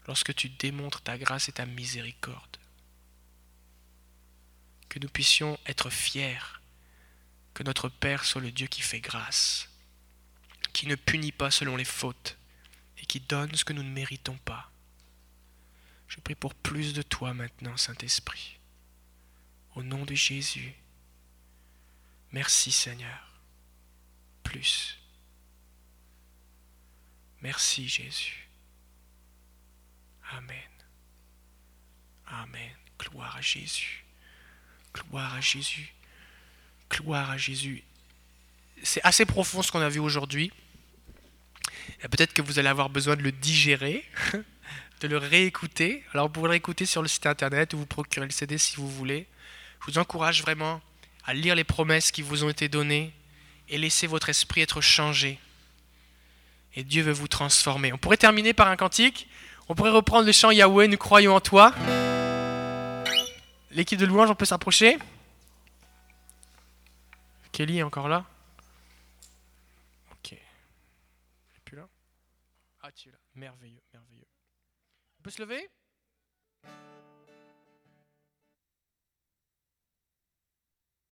[0.09, 2.57] lorsque tu démontres ta grâce et ta miséricorde.
[4.89, 6.61] Que nous puissions être fiers
[7.55, 9.69] que notre Père soit le Dieu qui fait grâce,
[10.73, 12.37] qui ne punit pas selon les fautes,
[13.09, 14.71] qui donne ce que nous ne méritons pas.
[16.09, 18.59] Je prie pour plus de toi maintenant, Saint-Esprit.
[19.75, 20.75] Au nom de Jésus.
[22.33, 23.41] Merci Seigneur.
[24.43, 24.99] Plus.
[27.43, 28.49] Merci Jésus.
[30.31, 30.59] Amen.
[32.27, 32.75] Amen.
[32.99, 34.05] Gloire à Jésus.
[34.95, 35.93] Gloire à Jésus.
[36.91, 37.83] Gloire à Jésus.
[38.83, 40.53] C'est assez profond ce qu'on a vu aujourd'hui.
[42.11, 44.05] Peut-être que vous allez avoir besoin de le digérer,
[45.01, 46.05] de le réécouter.
[46.13, 48.77] Alors vous pouvez le réécouter sur le site internet ou vous procurer le CD si
[48.77, 49.27] vous voulez.
[49.81, 50.81] Je vous encourage vraiment
[51.25, 53.13] à lire les promesses qui vous ont été données
[53.69, 55.39] et laisser votre esprit être changé.
[56.75, 57.93] Et Dieu veut vous transformer.
[57.93, 59.29] On pourrait terminer par un cantique.
[59.69, 61.75] On pourrait reprendre le chant Yahweh, nous croyons en toi.
[63.71, 64.99] L'équipe de louange, on peut s'approcher.
[67.53, 68.25] Kelly est encore là
[73.37, 74.29] merveilleux, merveilleux.
[75.19, 75.69] On peut se lever?